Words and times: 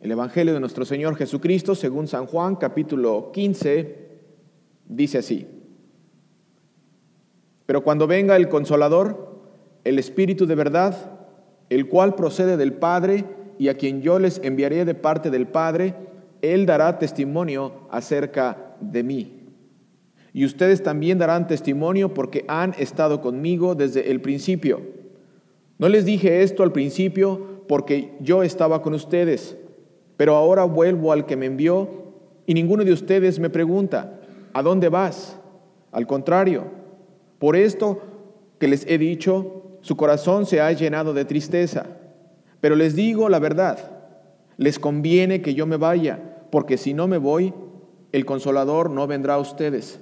El 0.00 0.10
Evangelio 0.10 0.52
de 0.52 0.60
nuestro 0.60 0.84
Señor 0.84 1.16
Jesucristo, 1.16 1.74
según 1.74 2.06
San 2.06 2.26
Juan, 2.26 2.56
capítulo 2.56 3.30
15, 3.32 3.96
dice 4.88 5.18
así. 5.18 5.46
Pero 7.64 7.82
cuando 7.82 8.06
venga 8.06 8.36
el 8.36 8.48
consolador, 8.48 9.40
el 9.84 9.98
Espíritu 9.98 10.46
de 10.46 10.54
verdad, 10.54 11.12
el 11.70 11.88
cual 11.88 12.14
procede 12.14 12.58
del 12.58 12.74
Padre 12.74 13.24
y 13.58 13.68
a 13.68 13.74
quien 13.78 14.02
yo 14.02 14.18
les 14.18 14.38
enviaré 14.44 14.84
de 14.84 14.94
parte 14.94 15.30
del 15.30 15.48
Padre, 15.48 15.94
Él 16.42 16.66
dará 16.66 16.98
testimonio 16.98 17.88
acerca 17.90 18.76
de 18.80 19.02
mí. 19.02 19.32
Y 20.34 20.44
ustedes 20.44 20.82
también 20.82 21.16
darán 21.16 21.46
testimonio 21.46 22.12
porque 22.12 22.44
han 22.48 22.74
estado 22.78 23.22
conmigo 23.22 23.74
desde 23.74 24.10
el 24.10 24.20
principio. 24.20 24.82
No 25.78 25.88
les 25.88 26.04
dije 26.04 26.42
esto 26.42 26.62
al 26.62 26.72
principio 26.72 27.64
porque 27.66 28.12
yo 28.20 28.42
estaba 28.42 28.82
con 28.82 28.92
ustedes, 28.92 29.56
pero 30.16 30.34
ahora 30.34 30.64
vuelvo 30.64 31.12
al 31.12 31.26
que 31.26 31.36
me 31.36 31.46
envió 31.46 31.88
y 32.46 32.54
ninguno 32.54 32.84
de 32.84 32.92
ustedes 32.92 33.38
me 33.38 33.50
pregunta, 33.50 34.20
¿a 34.52 34.62
dónde 34.62 34.88
vas? 34.88 35.36
Al 35.92 36.06
contrario, 36.06 36.64
por 37.38 37.56
esto 37.56 38.00
que 38.58 38.68
les 38.68 38.86
he 38.86 38.98
dicho, 38.98 39.78
su 39.80 39.96
corazón 39.96 40.46
se 40.46 40.60
ha 40.60 40.72
llenado 40.72 41.12
de 41.12 41.24
tristeza. 41.24 41.86
Pero 42.60 42.76
les 42.76 42.96
digo 42.96 43.28
la 43.28 43.38
verdad, 43.38 43.78
les 44.56 44.78
conviene 44.78 45.42
que 45.42 45.54
yo 45.54 45.66
me 45.66 45.76
vaya, 45.76 46.38
porque 46.50 46.78
si 46.78 46.94
no 46.94 47.06
me 47.08 47.18
voy, 47.18 47.52
el 48.12 48.24
consolador 48.24 48.90
no 48.90 49.06
vendrá 49.06 49.34
a 49.34 49.38
ustedes. 49.38 50.00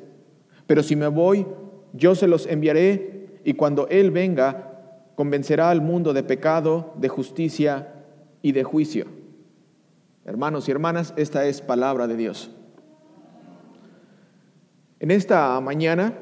Pero 0.66 0.82
si 0.82 0.96
me 0.96 1.08
voy, 1.08 1.46
yo 1.92 2.14
se 2.14 2.28
los 2.28 2.46
enviaré 2.46 3.40
y 3.44 3.54
cuando 3.54 3.88
Él 3.88 4.10
venga, 4.10 4.70
convencerá 5.16 5.70
al 5.70 5.80
mundo 5.80 6.12
de 6.12 6.22
pecado, 6.22 6.92
de 6.96 7.08
justicia 7.08 7.94
y 8.42 8.52
de 8.52 8.62
juicio. 8.62 9.06
Hermanos 10.24 10.68
y 10.68 10.72
hermanas, 10.72 11.14
esta 11.16 11.46
es 11.46 11.60
palabra 11.60 12.06
de 12.06 12.16
Dios. 12.16 12.50
En 15.00 15.10
esta 15.10 15.60
mañana, 15.60 16.14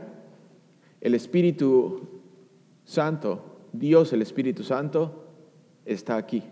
el 1.01 1.15
Espíritu 1.15 2.23
Santo 2.85 3.53
Dios, 3.73 4.13
el 4.13 4.23
Espíritu 4.23 4.63
Santo, 4.63 5.25
está 5.85 6.17
aquí. 6.17 6.43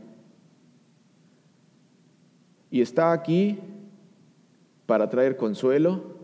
Y 2.71 2.81
está 2.81 3.13
aquí 3.13 3.59
para 4.87 5.09
traer 5.11 5.37
consuelo, 5.37 6.17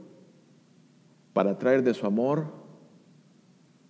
para 1.32 1.58
traer 1.58 1.82
de 1.82 1.92
su 1.92 2.06
amor, 2.06 2.46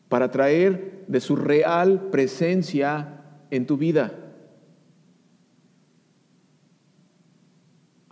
para 0.09 0.31
traer 0.31 1.05
de 1.07 1.21
su 1.21 1.37
real 1.37 2.09
presencia 2.11 3.23
en 3.51 3.67
tu 3.67 3.77
vida. 3.77 4.26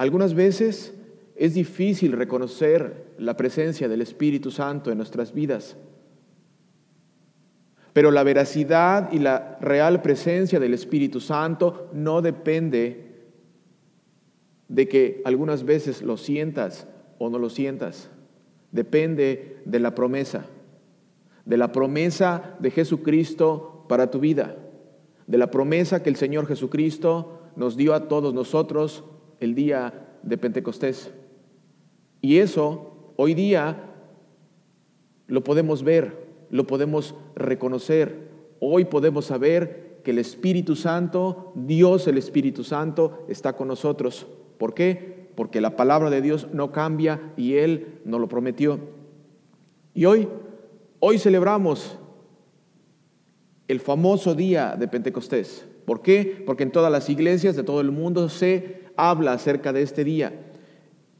Algunas 0.04 0.34
veces 0.34 0.92
es 1.34 1.54
difícil 1.54 2.12
reconocer 2.12 3.14
la 3.16 3.38
presencia 3.38 3.88
del 3.88 4.02
Espíritu 4.02 4.50
Santo 4.50 4.90
en 4.90 4.98
nuestras 4.98 5.32
vidas. 5.32 5.78
Pero 7.94 8.10
la 8.10 8.22
veracidad 8.22 9.10
y 9.14 9.18
la 9.18 9.56
real 9.62 10.02
presencia 10.02 10.60
del 10.60 10.74
Espíritu 10.74 11.20
Santo 11.20 11.88
no 11.94 12.20
depende 12.20 13.14
de 14.68 14.88
que 14.88 15.22
algunas 15.24 15.64
veces 15.64 16.02
lo 16.02 16.18
sientas 16.18 16.86
o 17.16 17.30
no 17.30 17.38
lo 17.38 17.48
sientas. 17.48 18.10
Depende 18.72 19.56
de 19.64 19.78
la 19.80 19.94
promesa, 19.94 20.44
de 21.46 21.56
la 21.56 21.72
promesa 21.72 22.56
de 22.58 22.70
Jesucristo 22.70 23.86
para 23.88 24.10
tu 24.10 24.20
vida, 24.20 24.54
de 25.26 25.38
la 25.38 25.50
promesa 25.50 26.02
que 26.02 26.10
el 26.10 26.16
Señor 26.16 26.46
Jesucristo 26.46 27.40
nos 27.56 27.78
dio 27.78 27.94
a 27.94 28.06
todos 28.06 28.34
nosotros 28.34 29.02
el 29.44 29.54
día 29.54 30.18
de 30.22 30.38
Pentecostés. 30.38 31.12
Y 32.20 32.38
eso 32.38 33.12
hoy 33.16 33.34
día 33.34 33.90
lo 35.26 35.44
podemos 35.44 35.82
ver 35.82 36.24
lo 36.54 36.68
podemos 36.68 37.16
reconocer. 37.34 38.28
Hoy 38.60 38.84
podemos 38.84 39.24
saber 39.24 40.00
que 40.04 40.12
el 40.12 40.20
Espíritu 40.20 40.76
Santo, 40.76 41.52
Dios 41.56 42.06
el 42.06 42.16
Espíritu 42.16 42.62
Santo, 42.62 43.24
está 43.28 43.54
con 43.54 43.66
nosotros. 43.66 44.24
¿Por 44.56 44.72
qué? 44.72 45.30
Porque 45.34 45.60
la 45.60 45.74
palabra 45.74 46.10
de 46.10 46.22
Dios 46.22 46.46
no 46.52 46.70
cambia 46.70 47.32
y 47.36 47.54
Él 47.54 47.98
nos 48.04 48.20
lo 48.20 48.28
prometió. 48.28 48.78
Y 49.94 50.04
hoy, 50.04 50.28
hoy 51.00 51.18
celebramos 51.18 51.98
el 53.66 53.80
famoso 53.80 54.36
día 54.36 54.76
de 54.78 54.86
Pentecostés. 54.86 55.66
¿Por 55.84 56.02
qué? 56.02 56.42
Porque 56.46 56.62
en 56.62 56.72
todas 56.72 56.90
las 56.90 57.08
iglesias 57.10 57.56
de 57.56 57.62
todo 57.62 57.80
el 57.80 57.90
mundo 57.90 58.28
se 58.28 58.84
habla 58.96 59.32
acerca 59.32 59.72
de 59.72 59.82
este 59.82 60.04
día. 60.04 60.32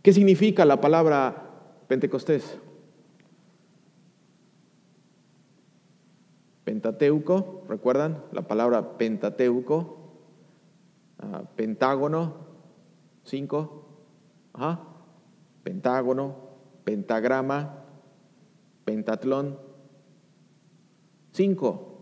¿Qué 0.02 0.12
significa 0.12 0.64
la 0.64 0.80
palabra 0.80 1.50
Pentecostés? 1.88 2.58
Pentateuco, 6.64 7.64
¿recuerdan 7.68 8.22
la 8.32 8.42
palabra 8.42 8.96
Pentateuco? 8.96 9.98
Ah, 11.18 11.42
pentágono, 11.56 12.34
cinco, 13.22 13.86
pentágono, 15.62 16.36
pentagrama, 16.84 17.84
pentatlón, 18.84 19.58
cinco. 21.32 21.93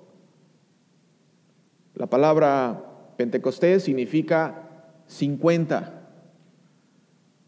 La 1.94 2.06
palabra 2.06 3.14
Pentecostés 3.16 3.84
significa 3.84 4.68
50. 5.06 6.08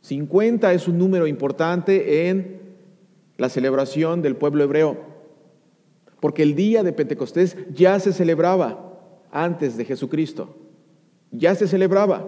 50 0.00 0.72
es 0.72 0.88
un 0.88 0.99
número 0.99 1.27
importante 1.27 2.28
en 2.28 2.60
la 3.37 3.49
celebración 3.49 4.22
del 4.22 4.37
pueblo 4.37 4.65
hebreo 4.65 5.15
porque 6.25 6.43
el 6.43 6.55
día 6.55 6.82
de 6.82 6.94
Pentecostés 6.94 7.55
ya 7.71 8.00
se 8.00 8.10
celebraba 8.10 8.99
antes 9.31 9.77
de 9.77 9.84
Jesucristo. 9.84 10.56
Ya 11.31 11.55
se 11.55 11.69
celebraba. 11.69 12.26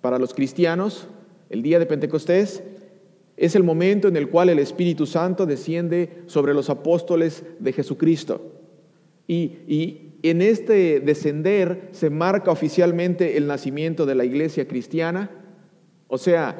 Para 0.00 0.20
los 0.20 0.32
cristianos, 0.32 1.08
el 1.50 1.60
día 1.60 1.80
de 1.80 1.86
Pentecostés 1.86 2.62
es 3.36 3.56
el 3.56 3.64
momento 3.64 4.06
en 4.06 4.16
el 4.16 4.28
cual 4.28 4.48
el 4.48 4.60
Espíritu 4.60 5.06
Santo 5.06 5.44
desciende 5.44 6.22
sobre 6.26 6.54
los 6.54 6.70
apóstoles 6.70 7.42
de 7.58 7.72
Jesucristo. 7.72 8.42
Y, 9.26 9.56
y, 9.66 10.05
en 10.22 10.42
este 10.42 11.00
descender 11.00 11.88
se 11.92 12.10
marca 12.10 12.50
oficialmente 12.50 13.36
el 13.36 13.46
nacimiento 13.46 14.06
de 14.06 14.14
la 14.14 14.24
iglesia 14.24 14.66
cristiana, 14.66 15.30
o 16.08 16.18
sea, 16.18 16.58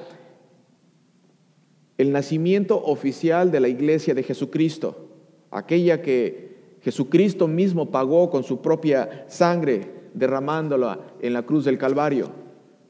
el 1.99 2.13
nacimiento 2.13 2.83
oficial 2.85 3.51
de 3.51 3.61
la 3.61 3.69
iglesia 3.69 4.15
de 4.15 4.23
Jesucristo, 4.23 5.09
aquella 5.51 6.03
que 6.03 6.57
Jesucristo 6.83 7.49
mismo 7.49 7.91
pagó 7.91 8.31
con 8.31 8.45
su 8.45 8.61
propia 8.61 9.25
sangre, 9.29 9.91
derramándola 10.15 11.01
en 11.21 11.33
la 11.33 11.43
cruz 11.43 11.65
del 11.65 11.79
Calvario. 11.79 12.31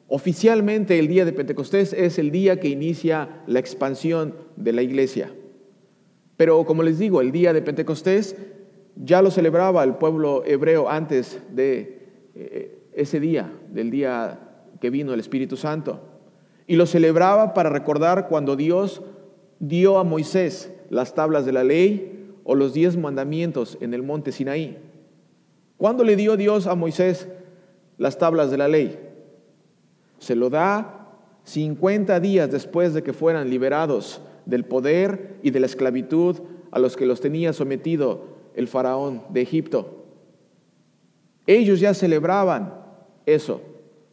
Oficialmente 0.08 0.98
el 0.98 1.08
día 1.08 1.24
de 1.24 1.32
Pentecostés 1.32 1.92
es 1.92 2.18
el 2.18 2.30
día 2.30 2.60
que 2.60 2.68
inicia 2.68 3.42
la 3.46 3.58
expansión 3.58 4.34
de 4.56 4.72
la 4.72 4.82
iglesia. 4.82 5.32
Pero 6.36 6.64
como 6.64 6.82
les 6.82 6.98
digo, 6.98 7.20
el 7.20 7.32
día 7.32 7.52
de 7.52 7.62
Pentecostés 7.62 8.36
ya 8.96 9.22
lo 9.22 9.30
celebraba 9.30 9.84
el 9.84 9.94
pueblo 9.94 10.42
hebreo 10.44 10.88
antes 10.88 11.40
de 11.50 12.08
eh, 12.34 12.78
ese 12.92 13.20
día, 13.20 13.52
del 13.70 13.90
día 13.90 14.40
que 14.80 14.90
vino 14.90 15.12
el 15.12 15.20
Espíritu 15.20 15.56
Santo. 15.56 16.00
Y 16.66 16.76
lo 16.76 16.86
celebraba 16.86 17.54
para 17.54 17.70
recordar 17.70 18.28
cuando 18.28 18.56
Dios 18.56 19.02
dio 19.60 19.98
a 19.98 20.04
Moisés 20.04 20.72
las 20.90 21.14
tablas 21.14 21.44
de 21.44 21.52
la 21.52 21.64
ley 21.64 22.32
o 22.44 22.54
los 22.54 22.72
diez 22.72 22.96
mandamientos 22.96 23.78
en 23.80 23.94
el 23.94 24.02
monte 24.02 24.32
Sinaí. 24.32 24.78
¿Cuándo 25.76 26.04
le 26.04 26.16
dio 26.16 26.36
Dios 26.36 26.66
a 26.66 26.74
Moisés 26.74 27.28
las 27.98 28.18
tablas 28.18 28.50
de 28.50 28.56
la 28.56 28.68
ley? 28.68 28.98
Se 30.18 30.34
lo 30.34 30.48
da 30.48 31.08
50 31.44 32.18
días 32.20 32.50
después 32.50 32.94
de 32.94 33.02
que 33.02 33.12
fueran 33.12 33.50
liberados 33.50 34.22
del 34.46 34.64
poder 34.64 35.36
y 35.42 35.50
de 35.50 35.60
la 35.60 35.66
esclavitud 35.66 36.36
a 36.70 36.78
los 36.78 36.96
que 36.96 37.06
los 37.06 37.20
tenía 37.20 37.52
sometido 37.52 38.35
el 38.56 38.68
faraón 38.68 39.22
de 39.28 39.42
Egipto. 39.42 40.04
Ellos 41.46 41.78
ya 41.78 41.94
celebraban 41.94 42.74
eso, 43.26 43.60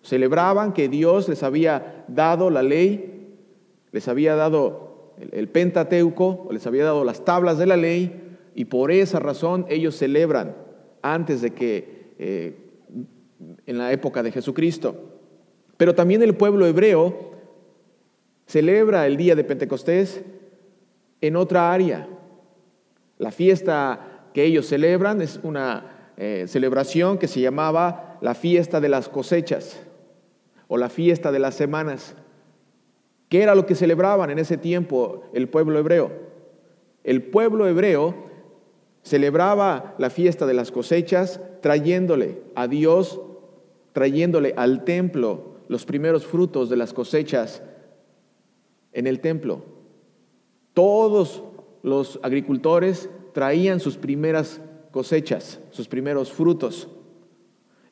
celebraban 0.03 0.73
que 0.73 0.89
Dios 0.89 1.27
les 1.27 1.41
había 1.41 2.05
dado 2.07 2.49
la 2.49 2.61
ley, 2.61 3.35
les 3.91 4.07
había 4.07 4.35
dado 4.35 5.13
el, 5.31 5.47
Pentateuco, 5.47 6.47
les 6.51 6.67
había 6.67 6.83
dado 6.83 7.03
las 7.03 7.25
tablas 7.25 7.57
de 7.57 7.65
la 7.65 7.77
ley, 7.77 8.37
y 8.53 8.65
por 8.65 8.91
esa 8.91 9.19
razón 9.19 9.65
ellos 9.69 9.95
celebran 9.95 10.55
antes 11.01 11.41
de 11.41 11.51
que 11.51 12.13
eh, 12.19 12.55
en 13.65 13.77
la 13.77 13.91
época 13.91 14.21
de 14.21 14.31
Jesucristo. 14.31 14.95
Pero 15.77 15.95
también 15.95 16.21
el 16.21 16.35
pueblo 16.35 16.67
hebreo 16.67 17.31
celebra 18.45 19.07
el 19.07 19.17
día 19.17 19.35
de 19.35 19.43
Pentecostés 19.43 20.23
en 21.21 21.35
otra 21.35 21.73
área. 21.73 22.07
La 23.17 23.31
fiesta 23.31 24.12
que 24.33 24.44
ellos 24.44 24.68
celebran 24.68 25.21
es 25.21 25.39
una 25.44 26.12
eh, 26.18 26.45
celebración 26.47 27.18
que 27.18 27.27
se 27.27 27.41
llamaba 27.41 28.18
la 28.21 28.33
fiesta 28.33 28.80
de 28.80 28.89
las 28.89 29.09
cosechas. 29.09 29.81
o 30.68 30.77
la 30.77 30.89
fiesta 30.89 31.31
de 31.31 31.38
las 31.38 31.53
semanas. 31.53 32.15
¿Qué 33.30 33.44
era 33.44 33.53
lo 33.53 33.68
que 33.68 33.75
celebraban 33.75 34.31
en 34.31 34.39
ese 34.39 34.57
tiempo 34.57 35.24
el 35.33 35.47
pueblo 35.47 35.77
hebreo? 35.77 36.12
El 37.03 37.21
pueblo 37.21 37.68
hebreo 37.68 38.15
celebraba 39.03 39.94
la 40.00 40.09
fiesta 40.09 40.45
de 40.47 40.53
las 40.53 40.71
cosechas 40.71 41.41
trayéndole 41.62 42.41
a 42.56 42.68
Dios, 42.68 43.21
trayéndole 43.91 44.53
al 44.57 44.83
templo 44.83 45.57
los 45.68 45.86
primeros 45.86 46.25
frutos 46.25 46.69
de 46.69 46.77
las 46.77 46.94
cosechas 46.94 47.62
en 48.94 49.06
el 49.06 49.19
templo. 49.19 49.63
Todos 50.74 51.44
los 51.83 52.19
agricultores 52.24 53.09
traían 53.33 53.80
sus 53.80 53.97
primeras 53.97 54.62
cosechas, 54.91 55.59
sus 55.71 55.88
primeros 55.88 56.31
frutos. 56.31 56.88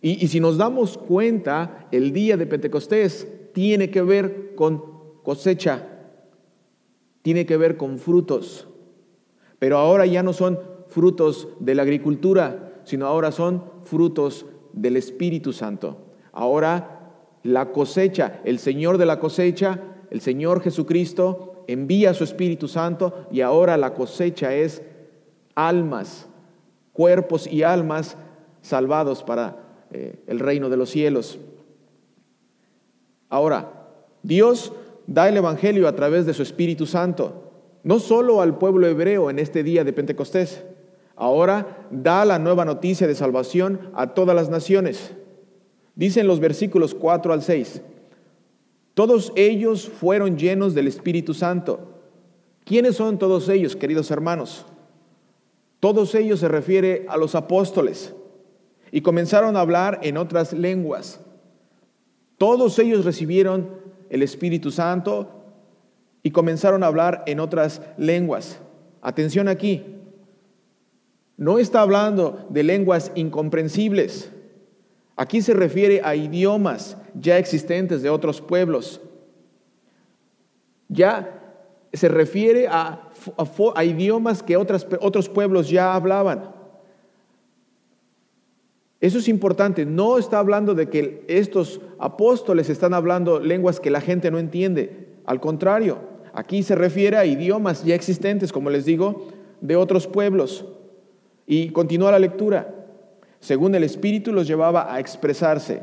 Y, 0.03 0.27
si 0.29 0.39
nos 0.39 0.57
damos 0.57 0.97
cuenta, 0.97 1.87
el 1.91 2.11
día 2.11 2.35
de 2.35 2.47
Pentecostés 2.47 3.27
tiene 3.53 3.91
que 3.91 4.01
ver 4.01 4.55
con 4.55 4.83
cosecha, 5.23 5.87
tiene 7.21 7.45
que 7.45 7.57
ver 7.57 7.77
con 7.77 7.99
frutos. 7.99 8.67
Pero 9.59 9.77
ahora 9.77 10.07
ya 10.07 10.23
no 10.23 10.33
son 10.33 10.59
frutos 10.87 11.49
de 11.59 11.75
la 11.75 11.83
agricultura, 11.83 12.81
sino 12.83 13.05
ahora 13.05 13.31
son 13.31 13.63
frutos 13.83 14.47
del 14.73 14.97
Espíritu 14.97 15.53
Santo. 15.53 16.15
Ahora 16.31 17.13
la 17.43 17.71
cosecha, 17.71 18.41
el 18.43 18.57
Señor 18.57 18.97
de 18.97 19.05
la 19.05 19.19
cosecha, 19.19 19.79
el 20.09 20.21
Señor 20.21 20.61
Jesucristo 20.61 21.63
envía 21.67 22.13
su 22.13 22.23
Espíritu 22.23 22.67
Santo 22.67 23.27
y 23.31 23.41
ahora 23.41 23.77
la 23.77 23.93
cosecha 23.93 24.55
es 24.55 24.81
almas, 25.55 26.27
cuerpos 26.93 27.47
y 27.47 27.63
almas 27.63 28.17
salvados 28.61 29.23
para 29.23 29.57
eh, 29.91 30.23
el 30.27 30.39
reino 30.39 30.69
de 30.69 30.77
los 30.77 30.89
cielos. 30.89 31.39
Ahora, 33.29 33.87
Dios 34.23 34.73
da 35.07 35.27
el 35.27 35.37
Evangelio 35.37 35.87
a 35.87 35.95
través 35.95 36.25
de 36.25 36.33
su 36.33 36.43
Espíritu 36.43 36.85
Santo, 36.85 37.51
no 37.83 37.99
solo 37.99 38.41
al 38.41 38.57
pueblo 38.57 38.87
hebreo 38.87 39.29
en 39.29 39.39
este 39.39 39.63
día 39.63 39.83
de 39.83 39.93
Pentecostés, 39.93 40.63
ahora 41.15 41.87
da 41.91 42.25
la 42.25 42.39
nueva 42.39 42.65
noticia 42.65 43.07
de 43.07 43.15
salvación 43.15 43.91
a 43.93 44.13
todas 44.13 44.35
las 44.35 44.49
naciones. 44.49 45.13
Dicen 45.95 46.27
los 46.27 46.39
versículos 46.39 46.93
4 46.93 47.33
al 47.33 47.41
6, 47.41 47.81
todos 48.93 49.31
ellos 49.35 49.87
fueron 49.89 50.37
llenos 50.37 50.73
del 50.73 50.87
Espíritu 50.87 51.33
Santo. 51.33 51.79
¿Quiénes 52.65 52.95
son 52.95 53.17
todos 53.17 53.49
ellos, 53.49 53.75
queridos 53.75 54.11
hermanos? 54.11 54.65
Todos 55.81 56.13
ellos 56.13 56.39
se 56.39 56.47
refiere 56.47 57.07
a 57.09 57.17
los 57.17 57.33
apóstoles 57.33 58.13
y 58.91 59.01
comenzaron 59.01 59.57
a 59.57 59.61
hablar 59.61 59.99
en 60.03 60.15
otras 60.15 60.53
lenguas. 60.53 61.19
Todos 62.37 62.77
ellos 62.77 63.03
recibieron 63.03 63.81
el 64.11 64.21
Espíritu 64.21 64.69
Santo 64.69 65.43
y 66.21 66.29
comenzaron 66.29 66.83
a 66.83 66.85
hablar 66.85 67.23
en 67.25 67.39
otras 67.39 67.81
lenguas. 67.97 68.59
Atención 69.01 69.47
aquí, 69.47 69.83
no 71.35 71.57
está 71.57 71.81
hablando 71.81 72.45
de 72.49 72.61
lenguas 72.61 73.11
incomprensibles. 73.15 74.31
Aquí 75.15 75.41
se 75.41 75.55
refiere 75.55 76.01
a 76.03 76.15
idiomas 76.15 76.95
ya 77.19 77.39
existentes 77.39 78.03
de 78.03 78.11
otros 78.11 78.39
pueblos. 78.39 79.01
Ya 80.89 81.40
se 81.93 82.07
refiere 82.07 82.67
a, 82.67 83.09
idiomas 83.83 84.43
que 84.43 84.57
otros 84.57 85.29
pueblos 85.29 85.69
ya 85.69 85.93
hablaban. 85.93 86.61
Eso 89.01 89.17
es 89.17 89.27
importante. 89.27 89.85
No 89.85 90.17
está 90.17 90.39
hablando 90.39 90.75
de 90.75 90.87
que 90.87 91.25
estos 91.27 91.81
apóstoles 91.99 92.69
están 92.69 92.93
hablando 92.93 93.39
lenguas 93.39 93.79
que 93.79 93.89
la 93.89 93.99
gente 93.99 94.31
no 94.31 94.37
entiende. 94.39 95.07
Al 95.25 95.41
contrario, 95.41 95.97
aquí 96.33 96.63
se 96.63 96.75
refiere 96.75 97.17
a 97.17 97.25
idiomas 97.25 97.83
ya 97.83 97.95
existentes, 97.95 98.53
como 98.53 98.69
les 98.69 98.85
digo, 98.85 99.27
de 99.59 99.75
otros 99.75 100.07
pueblos. 100.07 100.65
Y 101.47 101.69
continúa 101.69 102.11
la 102.11 102.19
lectura. 102.19 102.75
Según 103.39 103.73
el 103.73 103.83
Espíritu 103.83 104.31
los 104.31 104.47
llevaba 104.47 104.93
a 104.93 104.99
expresarse. 104.99 105.81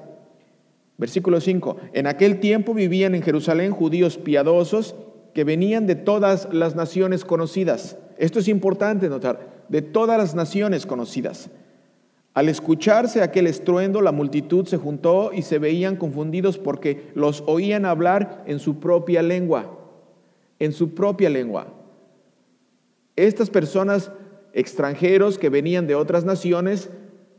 Versículo 0.96 1.40
5. 1.40 1.76
En 1.93 2.06
aquel 2.06 2.38
tiempo 2.38 2.72
vivían 2.72 3.16
en 3.16 3.22
Jerusalén 3.22 3.72
judíos 3.72 4.16
piadosos 4.16 4.94
que 5.38 5.44
venían 5.44 5.87
de 5.87 5.94
todas 5.94 6.49
las 6.52 6.75
naciones 6.75 7.25
conocidas. 7.25 7.96
Esto 8.17 8.40
es 8.40 8.49
importante 8.49 9.08
notar, 9.08 9.62
de 9.69 9.82
todas 9.82 10.19
las 10.19 10.35
naciones 10.35 10.85
conocidas. 10.85 11.49
Al 12.35 12.49
escucharse 12.49 13.23
aquel 13.23 13.46
estruendo, 13.46 14.02
la 14.02 14.11
multitud 14.11 14.67
se 14.67 14.79
juntó 14.79 15.31
y 15.32 15.43
se 15.43 15.61
veían 15.61 15.94
confundidos 15.94 16.58
porque 16.58 17.12
los 17.14 17.44
oían 17.46 17.85
hablar 17.85 18.43
en 18.49 18.58
su 18.58 18.81
propia 18.81 19.23
lengua, 19.23 19.79
en 20.58 20.73
su 20.73 20.96
propia 20.96 21.31
lengua. 21.31 21.69
Estas 23.14 23.49
personas 23.49 24.11
extranjeros 24.55 25.38
que 25.38 25.50
venían 25.50 25.87
de 25.87 25.94
otras 25.94 26.25
naciones 26.25 26.90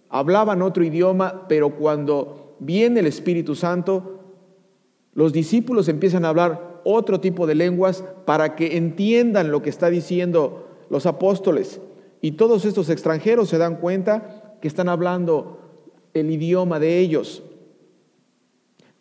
hablaban 0.08 0.62
otro 0.62 0.86
idioma, 0.86 1.48
pero 1.50 1.76
cuando 1.76 2.56
viene 2.60 3.02
el 3.02 3.08
Espíritu 3.08 3.56
Santo, 3.56 4.22
los 5.14 5.34
discípulos 5.34 5.90
empiezan 5.90 6.24
a 6.24 6.30
hablar 6.30 6.69
otro 6.84 7.20
tipo 7.20 7.48
de 7.48 7.56
lenguas 7.56 8.04
para 8.26 8.56
que 8.56 8.78
entiendan 8.78 9.52
lo 9.52 9.62
que 9.62 9.70
está 9.70 9.90
diciendo 9.90 10.68
los 10.90 11.06
apóstoles. 11.06 11.82
Y 12.22 12.32
todos 12.32 12.66
estos 12.66 12.90
extranjeros 12.90 13.50
se 13.50 13.58
dan 13.58 13.78
cuenta 13.78 14.56
que 14.62 14.68
están 14.68 14.90
hablando 14.90 15.60
el 16.14 16.30
idioma 16.32 16.80
de 16.80 17.00
ellos. 17.00 17.44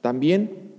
También, 0.00 0.72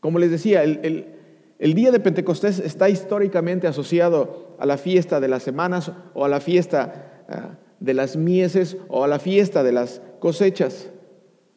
como 0.00 0.18
les 0.18 0.30
decía, 0.30 0.64
el, 0.64 1.14
día 1.58 1.92
de 1.92 2.00
Pentecostés 2.00 2.58
está 2.58 2.88
históricamente 2.88 3.66
asociado 3.66 4.56
a 4.58 4.66
la 4.66 4.78
fiesta 4.78 5.20
de 5.20 5.28
las 5.28 5.42
semanas 5.42 5.92
o 6.14 6.24
a 6.24 6.28
la 6.28 6.40
fiesta 6.40 7.24
ah, 7.28 7.58
de 7.78 7.94
las 7.94 8.16
mieses 8.16 8.76
o 8.88 9.04
a 9.04 9.08
la 9.08 9.18
fiesta 9.18 9.62
de 9.62 9.72
las 9.72 10.02
cosechas. 10.18 10.90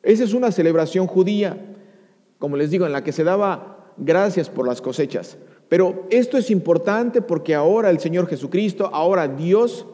Esa 0.03 0.23
es 0.23 0.33
una 0.33 0.51
celebración 0.51 1.07
judía, 1.07 1.57
como 2.37 2.57
les 2.57 2.69
digo, 2.69 2.85
en 2.85 2.91
la 2.91 3.03
que 3.03 3.11
se 3.11 3.23
daba 3.23 3.72
gracias 3.97 4.49
por 4.49 4.67
las 4.67 4.81
cosechas. 4.81 5.37
Pero 5.69 6.05
esto 6.09 6.37
es 6.37 6.51
importante 6.51 7.21
porque 7.21 7.55
ahora 7.55 7.89
el 7.89 7.99
Señor 7.99 8.27
Jesucristo, 8.27 8.89
ahora 8.93 9.27
Dios, 9.27 9.85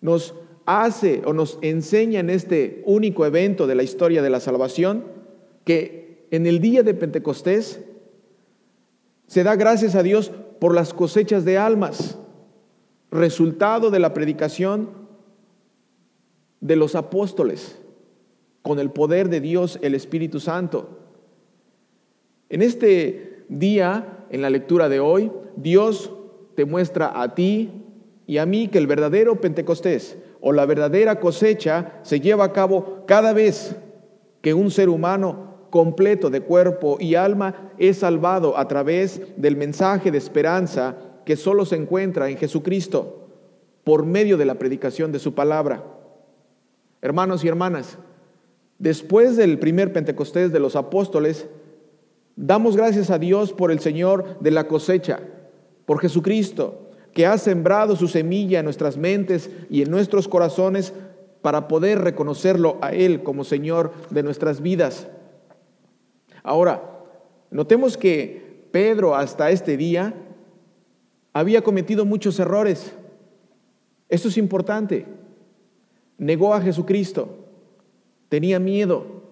nos 0.00 0.34
hace 0.66 1.22
o 1.24 1.32
nos 1.32 1.58
enseña 1.62 2.20
en 2.20 2.30
este 2.30 2.82
único 2.86 3.26
evento 3.26 3.66
de 3.66 3.74
la 3.74 3.82
historia 3.82 4.22
de 4.22 4.30
la 4.30 4.40
salvación 4.40 5.04
que 5.64 6.26
en 6.30 6.46
el 6.46 6.60
día 6.60 6.82
de 6.82 6.94
Pentecostés 6.94 7.80
se 9.26 9.42
da 9.42 9.56
gracias 9.56 9.94
a 9.94 10.02
Dios 10.02 10.32
por 10.58 10.74
las 10.74 10.94
cosechas 10.94 11.44
de 11.44 11.58
almas, 11.58 12.18
resultado 13.10 13.90
de 13.90 13.98
la 13.98 14.14
predicación 14.14 14.90
de 16.60 16.76
los 16.76 16.94
apóstoles, 16.94 17.78
con 18.62 18.78
el 18.78 18.90
poder 18.90 19.28
de 19.28 19.40
Dios, 19.40 19.78
el 19.82 19.94
Espíritu 19.94 20.40
Santo. 20.40 21.03
En 22.48 22.62
este 22.62 23.44
día, 23.48 24.26
en 24.30 24.42
la 24.42 24.50
lectura 24.50 24.88
de 24.88 25.00
hoy, 25.00 25.30
Dios 25.56 26.12
te 26.54 26.64
muestra 26.64 27.20
a 27.20 27.34
ti 27.34 27.70
y 28.26 28.38
a 28.38 28.46
mí 28.46 28.68
que 28.68 28.78
el 28.78 28.86
verdadero 28.86 29.40
Pentecostés 29.40 30.16
o 30.40 30.52
la 30.52 30.66
verdadera 30.66 31.20
cosecha 31.20 32.00
se 32.02 32.20
lleva 32.20 32.44
a 32.44 32.52
cabo 32.52 33.04
cada 33.06 33.32
vez 33.32 33.76
que 34.40 34.54
un 34.54 34.70
ser 34.70 34.88
humano 34.88 35.54
completo 35.70 36.30
de 36.30 36.42
cuerpo 36.42 36.98
y 37.00 37.14
alma 37.14 37.72
es 37.78 37.98
salvado 37.98 38.56
a 38.56 38.68
través 38.68 39.20
del 39.36 39.56
mensaje 39.56 40.10
de 40.10 40.18
esperanza 40.18 40.96
que 41.24 41.36
solo 41.36 41.64
se 41.64 41.76
encuentra 41.76 42.28
en 42.28 42.36
Jesucristo 42.36 43.26
por 43.82 44.04
medio 44.06 44.36
de 44.36 44.44
la 44.44 44.54
predicación 44.54 45.12
de 45.12 45.18
su 45.18 45.34
palabra. 45.34 45.82
Hermanos 47.02 47.44
y 47.44 47.48
hermanas, 47.48 47.98
después 48.78 49.36
del 49.36 49.58
primer 49.58 49.92
Pentecostés 49.92 50.52
de 50.52 50.60
los 50.60 50.76
apóstoles, 50.76 51.48
damos 52.36 52.76
gracias 52.76 53.10
a 53.10 53.18
Dios 53.18 53.52
por 53.52 53.70
el 53.70 53.80
Señor 53.80 54.38
de 54.40 54.50
la 54.50 54.66
cosecha, 54.66 55.20
por 55.86 56.00
Jesucristo, 56.00 56.90
que 57.12 57.26
ha 57.26 57.38
sembrado 57.38 57.96
su 57.96 58.08
semilla 58.08 58.58
en 58.58 58.64
nuestras 58.64 58.96
mentes 58.96 59.50
y 59.70 59.82
en 59.82 59.90
nuestros 59.90 60.28
corazones 60.28 60.92
para 61.42 61.68
poder 61.68 62.00
reconocerlo 62.00 62.78
a 62.80 62.92
Él 62.92 63.22
como 63.22 63.44
Señor 63.44 63.92
de 64.10 64.22
nuestras 64.22 64.60
vidas. 64.60 65.06
Ahora, 66.42 66.82
notemos 67.50 67.96
que 67.96 68.66
Pedro 68.70 69.14
hasta 69.14 69.50
este 69.50 69.76
día 69.76 70.14
había 71.32 71.62
cometido 71.62 72.04
muchos 72.04 72.38
errores. 72.40 72.94
Esto 74.08 74.28
es 74.28 74.36
importante. 74.36 75.06
Negó 76.18 76.54
a 76.54 76.60
Jesucristo, 76.60 77.46
tenía 78.28 78.58
miedo, 78.58 79.23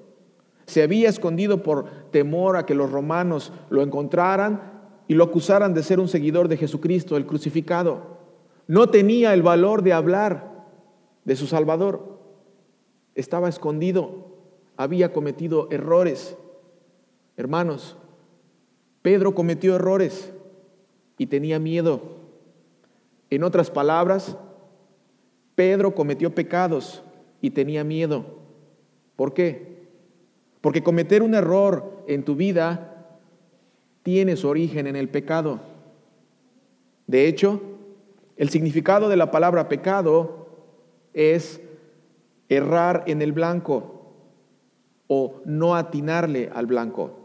se 0.72 0.82
había 0.82 1.10
escondido 1.10 1.62
por 1.62 1.84
temor 2.10 2.56
a 2.56 2.64
que 2.64 2.74
los 2.74 2.90
romanos 2.90 3.52
lo 3.68 3.82
encontraran 3.82 4.72
y 5.06 5.12
lo 5.12 5.24
acusaran 5.24 5.74
de 5.74 5.82
ser 5.82 6.00
un 6.00 6.08
seguidor 6.08 6.48
de 6.48 6.56
Jesucristo, 6.56 7.18
el 7.18 7.26
crucificado. 7.26 8.16
No 8.66 8.88
tenía 8.88 9.34
el 9.34 9.42
valor 9.42 9.82
de 9.82 9.92
hablar 9.92 10.50
de 11.26 11.36
su 11.36 11.46
Salvador. 11.46 12.20
Estaba 13.14 13.50
escondido, 13.50 14.28
había 14.78 15.12
cometido 15.12 15.68
errores. 15.70 16.38
Hermanos, 17.36 17.98
Pedro 19.02 19.34
cometió 19.34 19.76
errores 19.76 20.32
y 21.18 21.26
tenía 21.26 21.58
miedo. 21.58 22.00
En 23.28 23.44
otras 23.44 23.70
palabras, 23.70 24.38
Pedro 25.54 25.94
cometió 25.94 26.34
pecados 26.34 27.02
y 27.42 27.50
tenía 27.50 27.84
miedo. 27.84 28.24
¿Por 29.16 29.34
qué? 29.34 29.71
Porque 30.62 30.82
cometer 30.82 31.22
un 31.22 31.34
error 31.34 32.04
en 32.06 32.24
tu 32.24 32.34
vida 32.34 32.88
tiene 34.02 34.36
su 34.36 34.48
origen 34.48 34.86
en 34.86 34.96
el 34.96 35.10
pecado. 35.10 35.60
De 37.06 37.28
hecho, 37.28 37.60
el 38.36 38.48
significado 38.48 39.10
de 39.10 39.16
la 39.16 39.30
palabra 39.30 39.68
pecado 39.68 40.46
es 41.12 41.60
errar 42.48 43.04
en 43.06 43.20
el 43.20 43.32
blanco 43.32 44.14
o 45.08 45.42
no 45.44 45.74
atinarle 45.74 46.50
al 46.54 46.66
blanco. 46.66 47.18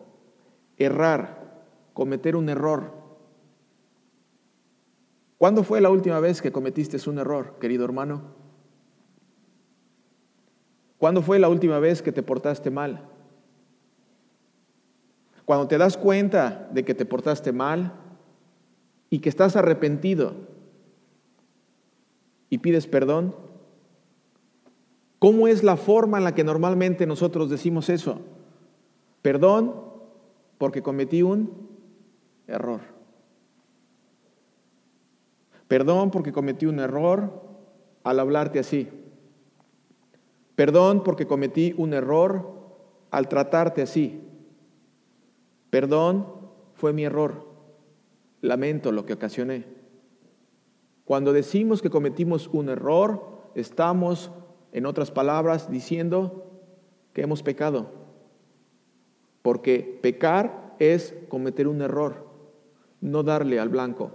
Errar, 0.77 1.63
cometer 1.93 2.35
un 2.35 2.49
error. 2.49 2.91
¿Cuándo 5.37 5.63
fue 5.63 5.79
la 5.79 5.91
última 5.91 6.19
vez 6.19 6.41
que 6.41 6.51
cometiste 6.51 6.97
un 7.07 7.19
error, 7.19 7.55
querido 7.59 7.85
hermano? 7.85 8.23
¿Cuándo 10.97 11.21
fue 11.21 11.37
la 11.37 11.49
última 11.49 11.77
vez 11.77 12.01
que 12.01 12.11
te 12.11 12.23
portaste 12.23 12.71
mal? 12.71 13.07
Cuando 15.47 15.69
te 15.69 15.77
das 15.77 15.95
cuenta 15.95 16.67
de 16.73 16.83
que 16.83 16.93
te 16.93 17.05
portaste 17.05 17.53
mal 17.53 17.93
y 19.09 19.19
que 19.19 19.29
estás 19.29 19.55
arrepentido 19.55 20.33
y 22.49 22.57
pides 22.57 22.85
perdón, 22.85 23.33
¿cómo 25.19 25.47
es 25.47 25.63
la 25.63 25.77
forma 25.77 26.17
en 26.17 26.25
la 26.25 26.35
que 26.35 26.43
normalmente 26.43 27.07
nosotros 27.07 27.49
decimos 27.49 27.87
eso? 27.87 28.19
Perdón 29.21 29.73
porque 30.57 30.81
cometí 30.81 31.23
un 31.23 31.69
error. 32.45 32.81
Perdón 35.69 36.11
porque 36.11 36.33
cometí 36.33 36.65
un 36.65 36.79
error 36.79 37.41
al 38.03 38.19
hablarte 38.19 38.59
así. 38.59 38.89
Perdón 40.57 41.03
porque 41.05 41.25
cometí 41.25 41.73
un 41.77 41.93
error 41.93 42.51
al 43.11 43.29
tratarte 43.29 43.81
así. 43.81 44.26
Perdón 45.69 46.27
fue 46.73 46.93
mi 46.93 47.03
error. 47.03 47.45
Lamento 48.41 48.91
lo 48.91 49.05
que 49.05 49.13
ocasioné. 49.13 49.65
Cuando 51.05 51.33
decimos 51.33 51.81
que 51.81 51.89
cometimos 51.89 52.49
un 52.51 52.69
error, 52.69 53.23
estamos, 53.55 54.31
en 54.71 54.85
otras 54.85 55.11
palabras, 55.11 55.71
diciendo 55.71 56.51
que 57.13 57.21
hemos 57.21 57.43
pecado. 57.43 57.91
Porque 59.41 59.99
pecar 60.01 60.75
es 60.79 61.15
cometer 61.29 61.67
un 61.67 61.81
error, 61.81 62.27
no 63.01 63.23
darle 63.23 63.59
al 63.59 63.69
blanco. 63.69 64.11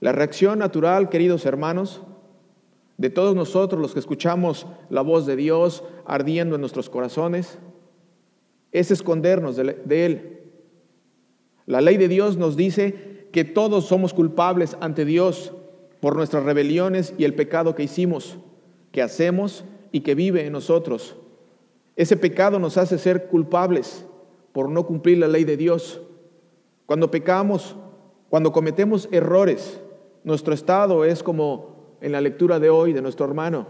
La 0.00 0.12
reacción 0.12 0.58
natural, 0.58 1.08
queridos 1.08 1.46
hermanos, 1.46 2.02
de 2.98 3.10
todos 3.10 3.34
nosotros 3.34 3.80
los 3.80 3.92
que 3.92 4.00
escuchamos 4.00 4.66
la 4.90 5.02
voz 5.02 5.24
de 5.26 5.36
Dios 5.36 5.84
ardiendo 6.04 6.56
en 6.56 6.60
nuestros 6.60 6.90
corazones, 6.90 7.58
es 8.72 8.90
escondernos 8.90 9.56
de 9.56 10.06
Él. 10.06 10.40
La 11.66 11.80
ley 11.80 11.96
de 11.96 12.08
Dios 12.08 12.36
nos 12.36 12.56
dice 12.56 13.28
que 13.32 13.44
todos 13.44 13.86
somos 13.86 14.14
culpables 14.14 14.76
ante 14.80 15.04
Dios 15.04 15.52
por 16.00 16.16
nuestras 16.16 16.44
rebeliones 16.44 17.14
y 17.18 17.24
el 17.24 17.34
pecado 17.34 17.74
que 17.74 17.82
hicimos, 17.82 18.38
que 18.92 19.02
hacemos 19.02 19.64
y 19.92 20.00
que 20.00 20.14
vive 20.14 20.46
en 20.46 20.52
nosotros. 20.52 21.16
Ese 21.96 22.16
pecado 22.16 22.58
nos 22.58 22.78
hace 22.78 22.98
ser 22.98 23.26
culpables 23.26 24.06
por 24.52 24.70
no 24.70 24.86
cumplir 24.86 25.18
la 25.18 25.28
ley 25.28 25.44
de 25.44 25.56
Dios. 25.56 26.00
Cuando 26.86 27.10
pecamos, 27.10 27.76
cuando 28.30 28.52
cometemos 28.52 29.08
errores, 29.10 29.80
nuestro 30.24 30.54
estado 30.54 31.04
es 31.04 31.22
como 31.22 31.96
en 32.00 32.12
la 32.12 32.20
lectura 32.20 32.60
de 32.60 32.70
hoy 32.70 32.92
de 32.92 33.02
nuestro 33.02 33.26
hermano. 33.26 33.66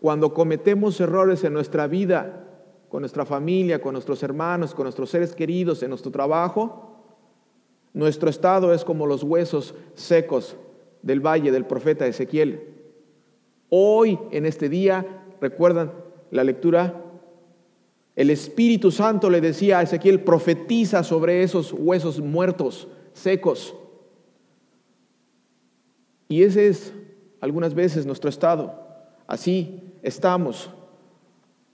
Cuando 0.00 0.34
cometemos 0.34 1.00
errores 1.00 1.44
en 1.44 1.52
nuestra 1.52 1.86
vida, 1.86 2.48
con 2.92 3.00
nuestra 3.00 3.24
familia, 3.24 3.80
con 3.80 3.94
nuestros 3.94 4.22
hermanos, 4.22 4.74
con 4.74 4.84
nuestros 4.84 5.08
seres 5.08 5.34
queridos, 5.34 5.82
en 5.82 5.88
nuestro 5.88 6.12
trabajo, 6.12 6.90
nuestro 7.94 8.28
estado 8.28 8.74
es 8.74 8.84
como 8.84 9.06
los 9.06 9.22
huesos 9.22 9.74
secos 9.94 10.56
del 11.00 11.20
valle 11.20 11.50
del 11.50 11.64
profeta 11.64 12.06
Ezequiel. 12.06 12.68
Hoy, 13.70 14.18
en 14.30 14.44
este 14.44 14.68
día, 14.68 15.24
recuerdan 15.40 15.90
la 16.30 16.44
lectura, 16.44 17.02
el 18.14 18.28
Espíritu 18.28 18.90
Santo 18.90 19.30
le 19.30 19.40
decía 19.40 19.78
a 19.78 19.82
Ezequiel, 19.84 20.20
profetiza 20.20 21.02
sobre 21.02 21.42
esos 21.42 21.72
huesos 21.72 22.20
muertos, 22.20 22.88
secos. 23.14 23.74
Y 26.28 26.42
ese 26.42 26.66
es 26.68 26.92
algunas 27.40 27.72
veces 27.72 28.04
nuestro 28.04 28.28
estado. 28.28 28.78
Así 29.26 29.80
estamos 30.02 30.68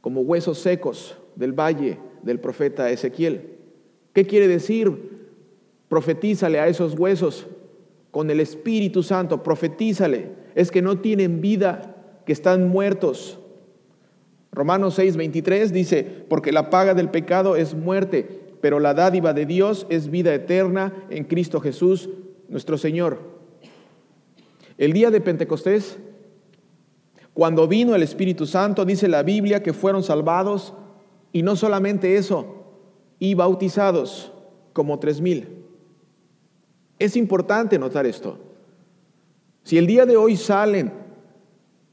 como 0.00 0.20
huesos 0.20 0.58
secos 0.58 1.16
del 1.36 1.52
valle 1.52 1.98
del 2.22 2.40
profeta 2.40 2.90
Ezequiel. 2.90 3.56
¿Qué 4.12 4.26
quiere 4.26 4.48
decir? 4.48 5.18
Profetízale 5.88 6.58
a 6.60 6.68
esos 6.68 6.98
huesos 6.98 7.46
con 8.10 8.30
el 8.30 8.40
Espíritu 8.40 9.02
Santo, 9.02 9.42
profetízale. 9.42 10.30
Es 10.54 10.70
que 10.70 10.82
no 10.82 10.98
tienen 10.98 11.40
vida, 11.40 11.94
que 12.26 12.32
están 12.32 12.68
muertos. 12.68 13.38
Romanos 14.52 14.94
6, 14.94 15.16
23 15.16 15.72
dice, 15.72 16.04
porque 16.28 16.52
la 16.52 16.70
paga 16.70 16.94
del 16.94 17.10
pecado 17.10 17.56
es 17.56 17.74
muerte, 17.74 18.40
pero 18.60 18.80
la 18.80 18.94
dádiva 18.94 19.32
de 19.32 19.46
Dios 19.46 19.86
es 19.88 20.10
vida 20.10 20.34
eterna 20.34 20.92
en 21.10 21.24
Cristo 21.24 21.60
Jesús, 21.60 22.10
nuestro 22.48 22.76
Señor. 22.76 23.18
El 24.78 24.92
día 24.92 25.10
de 25.10 25.20
Pentecostés, 25.20 25.98
cuando 27.38 27.68
vino 27.68 27.94
el 27.94 28.02
Espíritu 28.02 28.46
Santo, 28.46 28.84
dice 28.84 29.06
la 29.06 29.22
Biblia 29.22 29.62
que 29.62 29.72
fueron 29.72 30.02
salvados 30.02 30.74
y 31.30 31.42
no 31.42 31.54
solamente 31.54 32.16
eso, 32.16 32.64
y 33.20 33.34
bautizados 33.34 34.32
como 34.72 34.98
tres 34.98 35.20
mil. 35.20 35.46
Es 36.98 37.16
importante 37.16 37.78
notar 37.78 38.06
esto. 38.06 38.40
Si 39.62 39.78
el 39.78 39.86
día 39.86 40.04
de 40.04 40.16
hoy 40.16 40.34
salen 40.34 40.92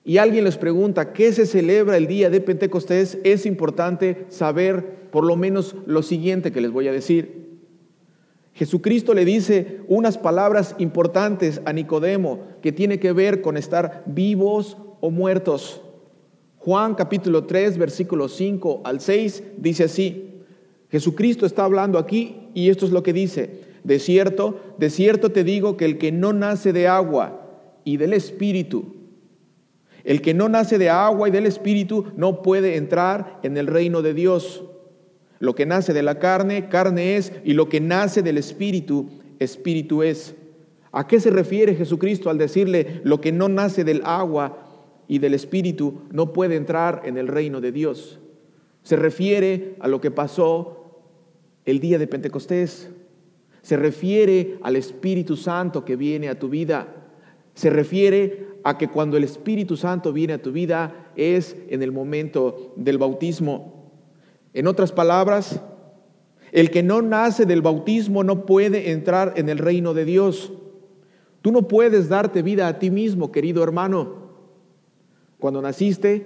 y 0.03 0.17
alguien 0.17 0.45
les 0.45 0.57
pregunta 0.57 1.13
qué 1.13 1.31
se 1.31 1.45
celebra 1.45 1.95
el 1.95 2.07
día 2.07 2.31
de 2.31 2.41
Pentecostés, 2.41 3.19
es 3.23 3.45
importante 3.45 4.25
saber 4.29 5.09
por 5.11 5.23
lo 5.23 5.35
menos 5.35 5.75
lo 5.85 6.01
siguiente 6.01 6.51
que 6.51 6.61
les 6.61 6.71
voy 6.71 6.87
a 6.87 6.91
decir. 6.91 7.59
Jesucristo 8.55 9.13
le 9.13 9.25
dice 9.25 9.81
unas 9.89 10.17
palabras 10.17 10.73
importantes 10.79 11.61
a 11.65 11.73
Nicodemo 11.73 12.47
que 12.63 12.71
tiene 12.71 12.99
que 12.99 13.13
ver 13.13 13.41
con 13.41 13.57
estar 13.57 14.01
vivos 14.07 14.77
muertos. 15.12 15.81
Juan 16.57 16.95
capítulo 16.95 17.43
3, 17.43 17.77
versículos 17.77 18.35
5 18.35 18.81
al 18.83 19.00
6 19.00 19.43
dice 19.57 19.83
así, 19.83 20.41
Jesucristo 20.89 21.45
está 21.45 21.63
hablando 21.63 22.00
aquí 22.00 22.50
y 22.53 22.69
esto 22.69 22.85
es 22.85 22.91
lo 22.91 23.03
que 23.03 23.13
dice, 23.13 23.62
de 23.83 24.00
cierto, 24.00 24.59
de 24.79 24.89
cierto 24.89 25.31
te 25.31 25.43
digo 25.43 25.77
que 25.77 25.85
el 25.85 25.97
que 25.97 26.12
no 26.12 26.33
nace 26.33 26.74
de 26.74 26.88
agua 26.88 27.41
y 27.83 27.97
del 27.97 28.13
Espíritu, 28.13 28.95
el 30.03 30.21
que 30.21 30.33
no 30.33 30.50
nace 30.50 30.77
de 30.77 30.89
agua 30.89 31.27
y 31.27 31.31
del 31.31 31.45
Espíritu 31.45 32.05
no 32.15 32.41
puede 32.41 32.77
entrar 32.77 33.39
en 33.43 33.57
el 33.57 33.67
reino 33.67 34.01
de 34.01 34.13
Dios. 34.13 34.63
Lo 35.39 35.53
que 35.53 35.65
nace 35.65 35.93
de 35.93 36.03
la 36.03 36.19
carne, 36.19 36.69
carne 36.69 37.17
es, 37.17 37.33
y 37.43 37.53
lo 37.53 37.69
que 37.69 37.81
nace 37.81 38.21
del 38.21 38.38
espíritu, 38.38 39.09
espíritu 39.39 40.01
es. 40.01 40.35
¿A 40.91 41.07
qué 41.07 41.19
se 41.19 41.29
refiere 41.29 41.75
Jesucristo 41.75 42.29
al 42.29 42.38
decirle 42.38 43.01
lo 43.03 43.19
que 43.19 43.31
no 43.31 43.50
nace 43.50 43.83
del 43.83 44.01
agua 44.05 44.64
y 45.07 45.19
del 45.19 45.33
espíritu 45.33 46.01
no 46.12 46.33
puede 46.33 46.55
entrar 46.55 47.01
en 47.05 47.17
el 47.17 47.27
reino 47.27 47.62
de 47.62 47.71
Dios? 47.71 48.19
Se 48.83 48.95
refiere 48.95 49.75
a 49.79 49.88
lo 49.88 50.00
que 50.00 50.12
pasó 50.12 50.85
el 51.65 51.79
día 51.79 51.97
de 51.97 52.07
Pentecostés. 52.07 52.91
Se 53.63 53.77
refiere 53.77 54.59
al 54.62 54.75
Espíritu 54.75 55.35
Santo 55.35 55.83
que 55.83 55.95
viene 55.95 56.29
a 56.29 56.38
tu 56.38 56.50
vida. 56.50 56.88
Se 57.55 57.71
refiere 57.71 58.47
a 58.63 58.77
que 58.77 58.88
cuando 58.88 59.17
el 59.17 59.24
Espíritu 59.24 59.75
Santo 59.75 60.13
viene 60.13 60.33
a 60.33 60.41
tu 60.41 60.51
vida 60.51 61.12
es 61.15 61.55
en 61.69 61.81
el 61.81 61.91
momento 61.91 62.74
del 62.75 63.00
bautismo. 63.00 63.91
En 64.53 64.67
otras 64.67 64.91
palabras, 64.91 65.59
el 66.51 66.69
que 66.69 66.83
no 66.83 67.01
nace 67.01 67.45
del 67.45 67.62
bautismo 67.62 68.24
no 68.24 68.45
puede 68.45 68.91
entrar 68.91 69.33
en 69.35 69.50
el 69.50 69.57
reino 69.57 69.93
de 69.93 70.05
Dios. 70.05 70.53
Tú 71.41 71.51
no 71.51 71.67
puedes 71.67 72.07
darte 72.07 72.41
vida 72.43 72.67
a 72.67 72.79
ti 72.79 72.91
mismo, 72.91 73.31
querido 73.31 73.63
hermano. 73.63 74.25
Cuando 75.39 75.62
naciste, 75.62 76.25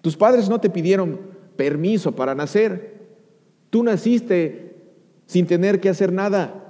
tus 0.00 0.16
padres 0.16 0.48
no 0.48 0.60
te 0.60 0.70
pidieron 0.70 1.20
permiso 1.56 2.12
para 2.12 2.34
nacer. 2.34 3.00
Tú 3.70 3.82
naciste 3.82 4.76
sin 5.26 5.46
tener 5.46 5.80
que 5.80 5.88
hacer 5.88 6.12
nada. 6.12 6.64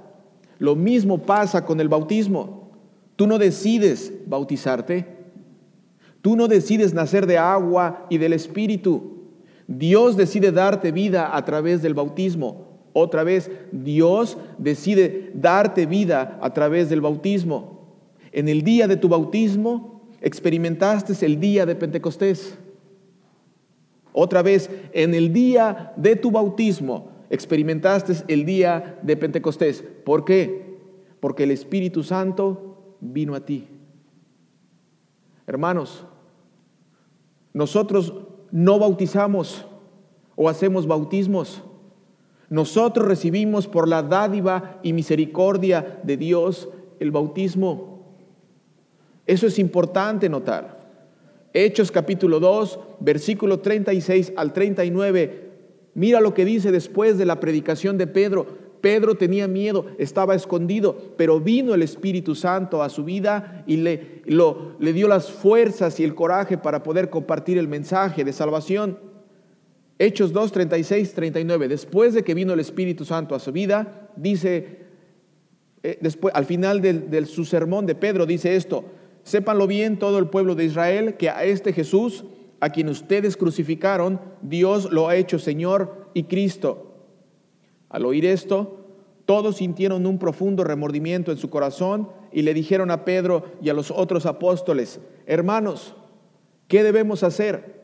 Lo 0.59 0.75
mismo 0.75 1.19
pasa 1.19 1.65
con 1.65 1.79
el 1.79 1.89
bautismo. 1.89 2.69
Tú 3.15 3.27
no 3.27 3.37
decides 3.37 4.13
bautizarte. 4.27 5.07
Tú 6.21 6.35
no 6.35 6.47
decides 6.47 6.93
nacer 6.93 7.25
de 7.25 7.37
agua 7.37 8.05
y 8.09 8.17
del 8.17 8.33
Espíritu. 8.33 9.21
Dios 9.67 10.17
decide 10.17 10.51
darte 10.51 10.91
vida 10.91 11.35
a 11.35 11.45
través 11.45 11.81
del 11.81 11.93
bautismo. 11.93 12.67
Otra 12.93 13.23
vez, 13.23 13.49
Dios 13.71 14.37
decide 14.57 15.31
darte 15.33 15.85
vida 15.85 16.37
a 16.41 16.53
través 16.53 16.89
del 16.89 17.01
bautismo. 17.01 17.79
En 18.31 18.49
el 18.49 18.63
día 18.63 18.87
de 18.87 18.97
tu 18.97 19.07
bautismo 19.07 20.00
experimentaste 20.21 21.25
el 21.25 21.39
día 21.39 21.65
de 21.65 21.75
Pentecostés. 21.75 22.57
Otra 24.13 24.41
vez, 24.41 24.69
en 24.93 25.13
el 25.13 25.33
día 25.33 25.93
de 25.97 26.15
tu 26.15 26.31
bautismo 26.31 27.11
experimentaste 27.29 28.13
el 28.27 28.45
día 28.45 28.99
de 29.01 29.17
Pentecostés. 29.17 29.83
¿Por 30.05 30.25
qué? 30.25 30.79
Porque 31.19 31.43
el 31.43 31.51
Espíritu 31.51 32.03
Santo 32.03 32.95
vino 32.99 33.35
a 33.35 33.45
ti. 33.45 33.67
Hermanos, 35.47 36.05
nosotros 37.53 38.13
no 38.51 38.79
bautizamos 38.79 39.65
o 40.35 40.49
hacemos 40.49 40.87
bautismos. 40.87 41.63
Nosotros 42.49 43.07
recibimos 43.07 43.67
por 43.67 43.87
la 43.87 44.03
dádiva 44.03 44.79
y 44.83 44.91
misericordia 44.91 46.01
de 46.03 46.17
Dios 46.17 46.67
el 46.99 47.11
bautismo. 47.11 47.90
Eso 49.31 49.47
es 49.47 49.59
importante 49.59 50.27
notar. 50.27 50.77
Hechos 51.53 51.89
capítulo 51.89 52.41
2, 52.41 52.79
versículo 52.99 53.61
36 53.61 54.33
al 54.35 54.51
39. 54.51 55.51
Mira 55.93 56.19
lo 56.19 56.33
que 56.33 56.43
dice 56.43 56.69
después 56.69 57.17
de 57.17 57.23
la 57.23 57.39
predicación 57.39 57.97
de 57.97 58.07
Pedro. 58.07 58.45
Pedro 58.81 59.15
tenía 59.15 59.47
miedo, 59.47 59.85
estaba 59.99 60.35
escondido, 60.35 61.13
pero 61.15 61.39
vino 61.39 61.73
el 61.73 61.81
Espíritu 61.81 62.35
Santo 62.35 62.83
a 62.83 62.89
su 62.89 63.05
vida 63.05 63.63
y 63.67 63.77
le, 63.77 64.21
dio 64.25 65.07
las 65.07 65.31
fuerzas 65.31 65.97
y 66.01 66.03
el 66.03 66.13
coraje 66.13 66.57
para 66.57 66.83
poder 66.83 67.09
compartir 67.09 67.57
el 67.57 67.69
mensaje 67.69 68.25
de 68.25 68.33
salvación. 68.33 68.99
Hechos 69.97 70.33
2, 70.33 70.51
36, 70.51 71.13
39. 71.13 71.69
Después 71.69 72.13
de 72.13 72.23
que 72.23 72.33
vino 72.33 72.51
el 72.51 72.59
Espíritu 72.59 73.05
Santo 73.05 73.33
a 73.33 73.39
su 73.39 73.53
vida, 73.53 74.09
dice, 74.17 74.79
eh, 75.83 75.99
después, 76.01 76.35
al 76.35 76.43
final 76.43 76.81
de 76.81 77.25
su 77.25 77.45
sermón 77.45 77.85
de 77.85 77.95
Pedro, 77.95 78.25
dice 78.25 78.57
esto, 78.57 78.83
sépanlo 79.23 79.67
bien 79.67 79.99
todo 79.99 80.17
el 80.19 80.27
pueblo 80.27 80.55
de 80.55 80.65
Israel, 80.65 81.15
que 81.17 81.29
a 81.29 81.43
este 81.43 81.73
Jesús, 81.73 82.25
a 82.59 82.69
quien 82.69 82.89
ustedes 82.89 83.37
crucificaron, 83.37 84.19
Dios 84.41 84.91
lo 84.91 85.07
ha 85.07 85.15
hecho 85.15 85.39
Señor 85.39 86.09
y 86.13 86.23
Cristo. 86.23 86.95
Al 87.89 88.05
oír 88.05 88.25
esto, 88.25 88.85
todos 89.25 89.57
sintieron 89.57 90.05
un 90.05 90.19
profundo 90.19 90.63
remordimiento 90.63 91.31
en 91.31 91.37
su 91.37 91.49
corazón 91.49 92.09
y 92.31 92.41
le 92.41 92.53
dijeron 92.53 92.91
a 92.91 93.05
Pedro 93.05 93.45
y 93.61 93.69
a 93.69 93.73
los 93.73 93.91
otros 93.91 94.25
apóstoles, 94.25 94.99
hermanos, 95.25 95.95
¿qué 96.67 96.83
debemos 96.83 97.23
hacer? 97.23 97.81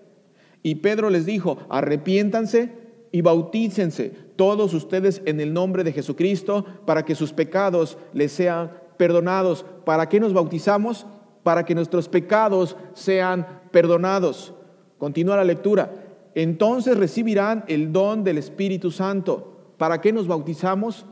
Y 0.64 0.76
Pedro 0.76 1.10
les 1.10 1.26
dijo, 1.26 1.58
arrepiéntanse 1.70 2.74
y 3.12 3.22
bautícense 3.22 4.12
todos 4.36 4.74
ustedes 4.74 5.22
en 5.26 5.40
el 5.40 5.54
nombre 5.54 5.84
de 5.84 5.94
Jesucristo 5.94 6.66
para 6.86 7.06
que 7.06 7.16
sus 7.16 7.34
pecados 7.34 7.98
les 8.14 8.32
sean 8.32 8.72
perdonados. 8.98 9.66
¿Para 9.86 10.10
qué 10.10 10.20
nos 10.20 10.34
bautizamos? 10.34 11.06
Para 11.48 11.64
que 11.64 11.74
nuestros 11.74 12.10
pecados 12.10 12.76
sean 12.94 13.48
perdonados. 13.72 14.54
Continúa 14.98 15.38
la 15.38 15.46
lectura. 15.46 15.94
Entonces 16.36 16.98
recibirán 16.98 17.64
el 17.70 17.94
don 17.94 18.26
del 18.26 18.38
Espíritu 18.38 18.92
Santo 18.92 19.54
¿Para 19.78 20.02
qué 20.02 20.12
nos 20.12 20.28
bautizamos? 20.28 21.06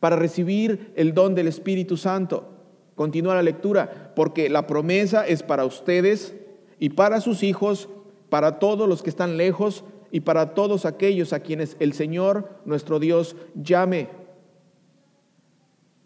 Para 0.00 0.16
recibir 0.16 0.92
el 0.96 1.14
don 1.14 1.34
del 1.34 1.48
Espíritu 1.48 1.96
Santo. 1.96 2.48
Continúa 2.94 3.34
la 3.34 3.42
lectura, 3.42 4.12
porque 4.16 4.48
la 4.48 4.66
promesa 4.66 5.26
es 5.26 5.42
para 5.42 5.64
ustedes 5.64 6.34
y 6.80 6.90
para 6.90 7.20
sus 7.20 7.42
hijos, 7.42 7.88
para 8.28 8.58
todos 8.58 8.88
los 8.88 9.02
que 9.02 9.10
están 9.10 9.36
lejos 9.36 9.84
y 10.10 10.20
para 10.20 10.54
todos 10.54 10.86
aquellos 10.86 11.32
a 11.32 11.40
quienes 11.40 11.76
el 11.78 11.92
Señor 11.92 12.48
nuestro 12.64 12.98
Dios 12.98 13.36
llame. 13.54 14.08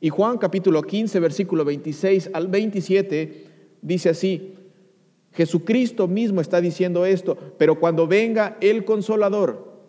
Y 0.04 0.08
Juan 0.08 0.36
capítulo 0.36 0.82
15, 0.82 1.20
versículo 1.20 1.64
26 1.64 2.30
al 2.34 2.48
27 2.48 3.46
dice 3.82 4.08
así, 4.08 4.56
Jesucristo 5.30 6.08
mismo 6.08 6.40
está 6.40 6.60
diciendo 6.60 7.06
esto, 7.06 7.38
pero 7.56 7.78
cuando 7.78 8.08
venga 8.08 8.56
el 8.60 8.84
consolador, 8.84 9.80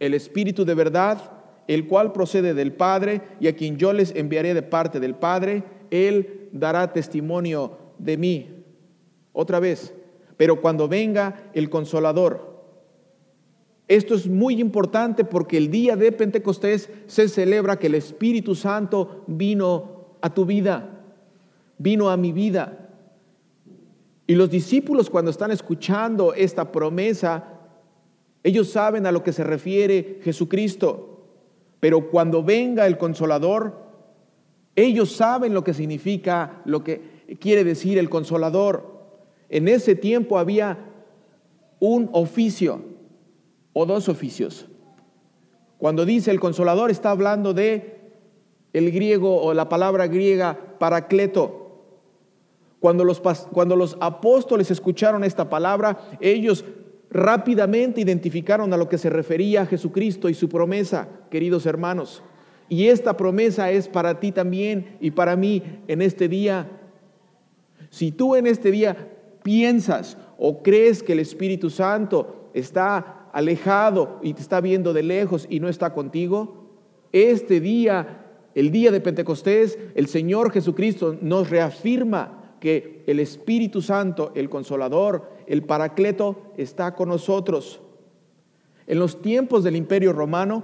el 0.00 0.12
Espíritu 0.14 0.64
de 0.64 0.74
verdad, 0.74 1.30
el 1.68 1.86
cual 1.86 2.10
procede 2.10 2.52
del 2.52 2.72
Padre 2.72 3.22
y 3.38 3.46
a 3.46 3.54
quien 3.54 3.76
yo 3.76 3.92
les 3.92 4.12
enviaré 4.16 4.54
de 4.54 4.62
parte 4.62 4.98
del 4.98 5.14
Padre, 5.14 5.62
Él 5.92 6.48
dará 6.50 6.92
testimonio 6.92 7.78
de 8.00 8.16
mí. 8.16 8.64
Otra 9.32 9.60
vez, 9.60 9.94
pero 10.36 10.60
cuando 10.60 10.88
venga 10.88 11.48
el 11.54 11.70
consolador, 11.70 12.53
esto 13.86 14.14
es 14.14 14.26
muy 14.26 14.60
importante 14.60 15.24
porque 15.24 15.58
el 15.58 15.70
día 15.70 15.96
de 15.96 16.10
Pentecostés 16.12 16.88
se 17.06 17.28
celebra 17.28 17.78
que 17.78 17.88
el 17.88 17.94
Espíritu 17.94 18.54
Santo 18.54 19.24
vino 19.26 20.16
a 20.22 20.32
tu 20.32 20.46
vida, 20.46 21.02
vino 21.76 22.08
a 22.08 22.16
mi 22.16 22.32
vida. 22.32 22.88
Y 24.26 24.36
los 24.36 24.48
discípulos 24.48 25.10
cuando 25.10 25.30
están 25.30 25.50
escuchando 25.50 26.32
esta 26.32 26.72
promesa, 26.72 27.60
ellos 28.42 28.70
saben 28.70 29.04
a 29.04 29.12
lo 29.12 29.22
que 29.22 29.34
se 29.34 29.44
refiere 29.44 30.20
Jesucristo, 30.22 31.26
pero 31.78 32.10
cuando 32.10 32.42
venga 32.42 32.86
el 32.86 32.96
consolador, 32.96 33.84
ellos 34.76 35.12
saben 35.12 35.52
lo 35.52 35.62
que 35.62 35.74
significa, 35.74 36.62
lo 36.64 36.82
que 36.82 37.36
quiere 37.38 37.64
decir 37.64 37.98
el 37.98 38.08
consolador. 38.08 38.94
En 39.50 39.68
ese 39.68 39.94
tiempo 39.94 40.38
había 40.38 40.78
un 41.80 42.08
oficio 42.12 42.93
o 43.74 43.84
dos 43.84 44.08
oficios. 44.08 44.66
Cuando 45.76 46.06
dice 46.06 46.30
el 46.30 46.40
consolador 46.40 46.90
está 46.90 47.10
hablando 47.10 47.52
de 47.52 48.00
el 48.72 48.90
griego 48.90 49.42
o 49.42 49.52
la 49.52 49.68
palabra 49.68 50.06
griega 50.06 50.58
paracleto. 50.78 51.60
Cuando 52.80 53.04
los, 53.04 53.20
cuando 53.52 53.76
los 53.76 53.96
apóstoles 54.00 54.70
escucharon 54.70 55.24
esta 55.24 55.48
palabra, 55.48 55.98
ellos 56.20 56.64
rápidamente 57.10 58.00
identificaron 58.00 58.72
a 58.72 58.76
lo 58.76 58.88
que 58.88 58.98
se 58.98 59.10
refería 59.10 59.66
Jesucristo 59.66 60.28
y 60.28 60.34
su 60.34 60.48
promesa, 60.48 61.08
queridos 61.30 61.66
hermanos. 61.66 62.22
Y 62.68 62.88
esta 62.88 63.16
promesa 63.16 63.70
es 63.70 63.88
para 63.88 64.20
ti 64.20 64.32
también 64.32 64.96
y 65.00 65.12
para 65.12 65.36
mí 65.36 65.62
en 65.86 66.02
este 66.02 66.28
día. 66.28 66.68
Si 67.90 68.10
tú 68.10 68.34
en 68.34 68.46
este 68.46 68.70
día 68.70 69.08
piensas 69.42 70.18
o 70.38 70.62
crees 70.62 71.02
que 71.02 71.12
el 71.12 71.20
Espíritu 71.20 71.70
Santo 71.70 72.50
está 72.52 73.23
alejado 73.34 74.20
y 74.22 74.32
te 74.32 74.40
está 74.40 74.60
viendo 74.60 74.92
de 74.92 75.02
lejos 75.02 75.46
y 75.50 75.60
no 75.60 75.68
está 75.68 75.92
contigo, 75.92 76.64
este 77.12 77.60
día, 77.60 78.24
el 78.54 78.70
día 78.70 78.92
de 78.92 79.00
Pentecostés, 79.00 79.78
el 79.94 80.06
Señor 80.06 80.52
Jesucristo 80.52 81.16
nos 81.20 81.50
reafirma 81.50 82.54
que 82.60 83.02
el 83.06 83.20
Espíritu 83.20 83.82
Santo, 83.82 84.30
el 84.34 84.48
Consolador, 84.48 85.30
el 85.46 85.64
Paracleto, 85.64 86.52
está 86.56 86.94
con 86.94 87.08
nosotros. 87.08 87.80
En 88.86 89.00
los 89.00 89.20
tiempos 89.20 89.64
del 89.64 89.76
Imperio 89.76 90.12
Romano, 90.12 90.62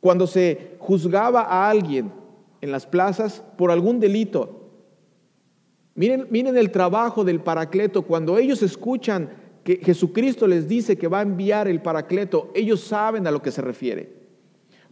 cuando 0.00 0.26
se 0.26 0.76
juzgaba 0.78 1.42
a 1.42 1.68
alguien 1.68 2.10
en 2.60 2.72
las 2.72 2.86
plazas 2.86 3.44
por 3.58 3.70
algún 3.70 4.00
delito, 4.00 4.70
miren, 5.94 6.56
el 6.56 6.70
trabajo 6.70 7.22
del 7.22 7.40
Paracleto, 7.40 8.02
cuando 8.02 8.38
ellos 8.38 8.62
escuchan 8.62 9.47
que 9.68 9.84
Jesucristo 9.84 10.46
les 10.46 10.66
dice 10.66 10.96
que 10.96 11.08
va 11.08 11.18
a 11.18 11.22
enviar 11.22 11.68
el 11.68 11.82
Paracleto, 11.82 12.50
ellos 12.54 12.80
saben 12.80 13.26
a 13.26 13.30
lo 13.30 13.42
que 13.42 13.50
se 13.50 13.60
refiere. 13.60 14.08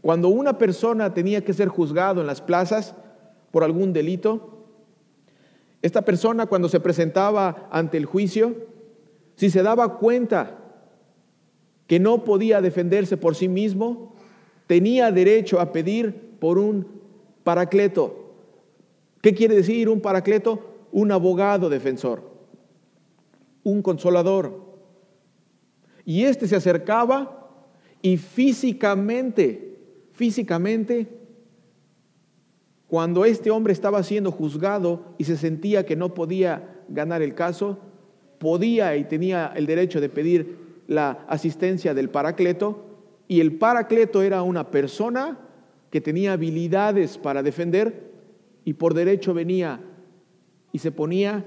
Cuando 0.03 0.29
una 0.29 0.59
persona 0.59 1.15
tenía 1.15 1.43
que 1.43 1.55
ser 1.55 1.69
juzgado 1.69 2.21
en 2.21 2.27
las 2.27 2.43
plazas 2.43 2.95
por 3.53 3.65
algún 3.65 3.95
delito, 3.95 4.67
esta 5.81 6.03
persona 6.03 6.45
cuando 6.45 6.69
se 6.69 6.79
presentaba 6.79 7.71
ante 7.71 7.97
el 7.97 8.05
juicio, 8.05 8.55
si 9.37 9.49
se 9.49 9.62
daba 9.62 9.97
cuenta 9.97 10.59
que 11.87 11.99
no 11.99 12.23
podía 12.23 12.61
defenderse 12.61 13.17
por 13.17 13.35
sí 13.35 13.49
mismo, 13.49 14.12
tenía 14.67 15.11
derecho 15.11 15.59
a 15.59 15.73
pedir 15.73 16.37
por 16.39 16.59
un 16.59 16.87
paracleto. 17.45 18.35
¿Qué 19.23 19.33
quiere 19.33 19.55
decir 19.55 19.89
un 19.89 20.03
paracleto? 20.03 20.75
Un 20.93 21.12
abogado 21.12 21.71
defensor, 21.71 22.31
un 23.65 23.81
consolador. 23.81 24.65
Y 26.07 26.23
este 26.23 26.49
se 26.49 26.57
acercaba 26.57 27.51
y 28.01 28.16
físicamente, 28.16 29.77
físicamente 30.12 31.09
cuando 32.87 33.25
este 33.25 33.51
hombre 33.51 33.73
estaba 33.73 34.03
siendo 34.03 34.31
juzgado 34.31 35.14
y 35.19 35.25
se 35.25 35.37
sentía 35.37 35.85
que 35.85 35.97
no 35.97 36.14
podía 36.14 36.83
ganar 36.88 37.21
el 37.21 37.35
caso, 37.35 37.79
podía 38.38 38.97
y 38.97 39.05
tenía 39.05 39.53
el 39.57 39.66
derecho 39.66 40.01
de 40.01 40.09
pedir 40.09 40.57
la 40.87 41.25
asistencia 41.29 41.95
del 41.95 42.11
paracleto, 42.11 42.85
y 43.27 43.40
el 43.40 43.59
paracleto 43.59 44.23
era 44.23 44.42
una 44.42 44.71
persona 44.71 45.38
que 45.90 46.01
tenía 46.01 46.35
habilidades 46.35 47.19
para 47.19 47.42
defender 47.42 48.12
y 48.64 48.75
por 48.75 48.95
derecho 48.95 49.35
venía 49.35 49.81
y 50.71 50.79
se 50.79 50.92
ponía 50.92 51.45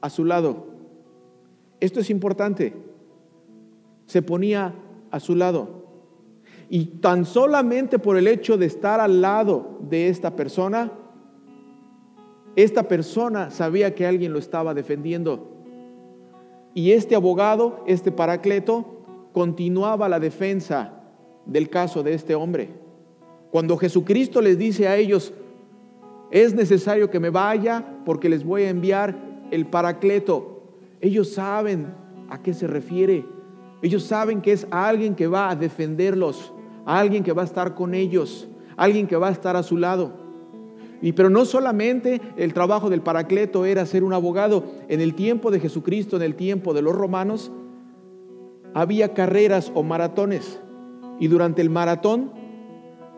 a 0.00 0.10
su 0.10 0.24
lado. 0.24 0.68
Esto 1.80 1.98
es 1.98 2.08
importante. 2.08 2.72
Se 4.06 4.22
ponía 4.22 4.74
a 5.10 5.20
su 5.20 5.34
lado. 5.34 5.84
Y 6.68 6.86
tan 7.00 7.24
solamente 7.24 7.98
por 7.98 8.16
el 8.16 8.26
hecho 8.26 8.56
de 8.56 8.66
estar 8.66 9.00
al 9.00 9.20
lado 9.20 9.78
de 9.88 10.08
esta 10.08 10.34
persona, 10.34 10.92
esta 12.56 12.84
persona 12.84 13.50
sabía 13.50 13.94
que 13.94 14.06
alguien 14.06 14.32
lo 14.32 14.38
estaba 14.38 14.74
defendiendo. 14.74 15.52
Y 16.74 16.92
este 16.92 17.14
abogado, 17.14 17.84
este 17.86 18.10
paracleto, 18.10 18.84
continuaba 19.32 20.08
la 20.08 20.18
defensa 20.18 20.92
del 21.44 21.68
caso 21.68 22.02
de 22.02 22.14
este 22.14 22.34
hombre. 22.34 22.70
Cuando 23.50 23.76
Jesucristo 23.76 24.40
les 24.40 24.58
dice 24.58 24.88
a 24.88 24.96
ellos, 24.96 25.32
es 26.30 26.54
necesario 26.54 27.10
que 27.10 27.20
me 27.20 27.30
vaya 27.30 27.84
porque 28.04 28.28
les 28.28 28.44
voy 28.44 28.64
a 28.64 28.70
enviar 28.70 29.16
el 29.50 29.66
paracleto, 29.66 30.62
ellos 31.00 31.32
saben 31.32 31.94
a 32.28 32.42
qué 32.42 32.52
se 32.52 32.66
refiere. 32.66 33.24
Ellos 33.82 34.04
saben 34.04 34.40
que 34.40 34.52
es 34.52 34.66
alguien 34.70 35.14
que 35.14 35.26
va 35.26 35.50
a 35.50 35.56
defenderlos, 35.56 36.52
alguien 36.84 37.22
que 37.22 37.32
va 37.32 37.42
a 37.42 37.44
estar 37.46 37.74
con 37.74 37.94
ellos, 37.94 38.48
alguien 38.76 39.06
que 39.06 39.16
va 39.16 39.28
a 39.28 39.32
estar 39.32 39.56
a 39.56 39.62
su 39.62 39.76
lado. 39.76 40.12
Y 41.02 41.12
pero 41.12 41.28
no 41.28 41.44
solamente 41.44 42.20
el 42.36 42.54
trabajo 42.54 42.88
del 42.88 43.02
paracleto 43.02 43.66
era 43.66 43.84
ser 43.84 44.02
un 44.02 44.12
abogado, 44.12 44.64
en 44.88 45.00
el 45.00 45.14
tiempo 45.14 45.50
de 45.50 45.60
Jesucristo, 45.60 46.16
en 46.16 46.22
el 46.22 46.34
tiempo 46.34 46.72
de 46.72 46.82
los 46.82 46.94
romanos, 46.94 47.52
había 48.74 49.14
carreras 49.14 49.70
o 49.74 49.82
maratones. 49.82 50.60
Y 51.18 51.28
durante 51.28 51.62
el 51.62 51.70
maratón 51.70 52.32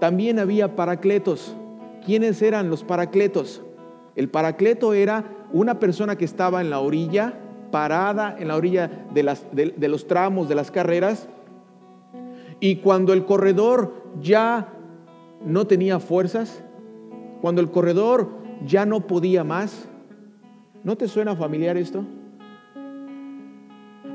también 0.01 0.39
había 0.39 0.77
paracletos. 0.77 1.57
¿Quiénes 2.05 2.43
eran 2.43 2.71
los 2.71 2.85
paracletos? 2.85 3.63
El 4.17 4.29
paracleto 4.29 4.95
era 4.95 5.47
una 5.53 5.79
persona 5.79 6.17
que 6.17 6.25
estaba 6.25 6.61
en 6.61 6.71
la 6.71 6.81
orilla, 6.81 7.41
parada 7.71 8.37
en 8.39 8.49
la 8.49 8.57
orilla 8.57 9.07
de, 9.13 9.89
los 9.89 10.07
tramos 10.07 10.49
de 10.49 10.55
las 10.55 10.71
carreras, 10.71 11.29
y 12.61 12.77
cuando 12.77 13.13
el 13.13 13.25
corredor 13.25 13.95
ya 14.21 14.69
no 15.45 15.67
tenía 15.67 16.01
fuerzas, 16.01 16.63
cuando 17.41 17.61
el 17.61 17.71
corredor 17.71 18.29
ya 18.67 18.85
no 18.85 19.07
podía 19.07 19.45
más, 19.45 19.89
¿no 20.83 20.97
te 20.97 21.07
suena 21.07 21.37
familiar 21.37 21.77
esto? 21.77 22.05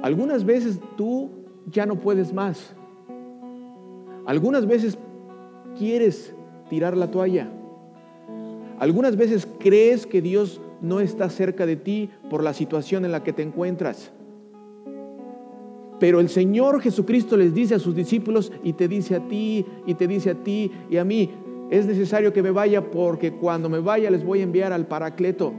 Algunas 0.02 0.44
veces 0.44 0.82
tú 0.98 1.30
ya 1.72 1.86
no 1.86 1.96
puedes 1.96 2.34
más. 2.34 2.76
Algunas 4.26 4.68
veces 4.68 4.98
quieres 5.78 6.36
tirar 6.70 6.98
la 6.98 7.10
toalla. 7.10 7.50
Algunas 8.80 9.16
veces 9.16 9.48
crees 9.60 10.06
que 10.06 10.22
Dios 10.22 10.60
no 10.84 11.00
está 11.00 11.30
cerca 11.30 11.66
de 11.66 11.78
ti 11.78 12.12
por 12.30 12.44
la 12.44 12.54
situación 12.54 13.06
en 13.06 13.12
la 13.12 13.24
que 13.24 13.34
te 13.34 13.42
encuentras. 13.42 14.12
Pero 16.00 16.20
el 16.20 16.30
Señor 16.30 16.82
Jesucristo 16.82 17.38
les 17.38 17.54
dice 17.54 17.76
a 17.76 17.80
sus 17.80 17.96
discípulos 17.96 18.52
y 18.64 18.74
te 18.74 18.88
dice 18.88 19.16
a 19.16 19.28
ti 19.28 19.66
y 19.88 19.94
te 19.96 20.06
dice 20.06 20.32
a 20.32 20.36
ti 20.36 20.70
y 20.90 20.98
a 20.98 21.06
mí, 21.06 21.32
es 21.70 21.86
necesario 21.86 22.34
que 22.34 22.44
me 22.44 22.52
vaya 22.52 22.92
porque 22.92 23.32
cuando 23.32 23.70
me 23.70 23.80
vaya 23.80 24.12
les 24.12 24.24
voy 24.24 24.42
a 24.42 24.44
enviar 24.44 24.74
al 24.74 24.86
Paracleto. 24.86 25.54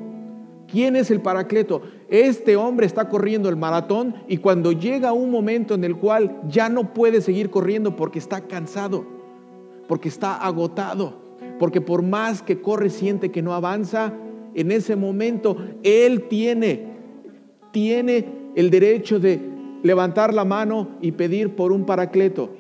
¿Quién 0.71 0.97
es 0.97 1.11
el 1.11 1.21
Paracleto? 1.21 1.83
Este 2.09 2.57
hombre 2.57 2.87
está 2.87 3.09
corriendo 3.09 3.49
el 3.49 3.57
maratón 3.57 4.15
y 4.29 4.37
cuando 4.39 4.73
llega 4.73 5.13
un 5.13 5.31
momento 5.31 5.75
en 5.75 5.85
el 5.85 5.97
cual 5.97 6.41
ya 6.49 6.69
no 6.69 6.93
puede 6.93 7.21
seguir 7.21 7.51
corriendo 7.51 7.97
porque 7.97 8.19
está 8.19 8.43
cansado, 8.43 9.05
porque 9.89 10.09
está 10.09 10.37
agotado, 10.37 11.15
porque 11.59 11.81
por 11.81 12.03
más 12.03 12.43
que 12.43 12.61
corre 12.61 12.91
siente 12.91 13.31
que 13.31 13.43
no 13.43 13.55
avanza, 13.55 14.13
en 14.55 14.73
ese 14.73 14.97
momento 14.97 15.57
él 15.83 16.29
tiene, 16.29 16.87
tiene 17.73 18.27
el 18.55 18.71
derecho 18.71 19.19
de 19.19 19.41
levantar 19.83 20.33
la 20.33 20.45
mano 20.45 20.89
y 21.01 21.13
pedir 21.13 21.55
por 21.55 21.73
un 21.73 21.85
paracleto. 21.85 22.51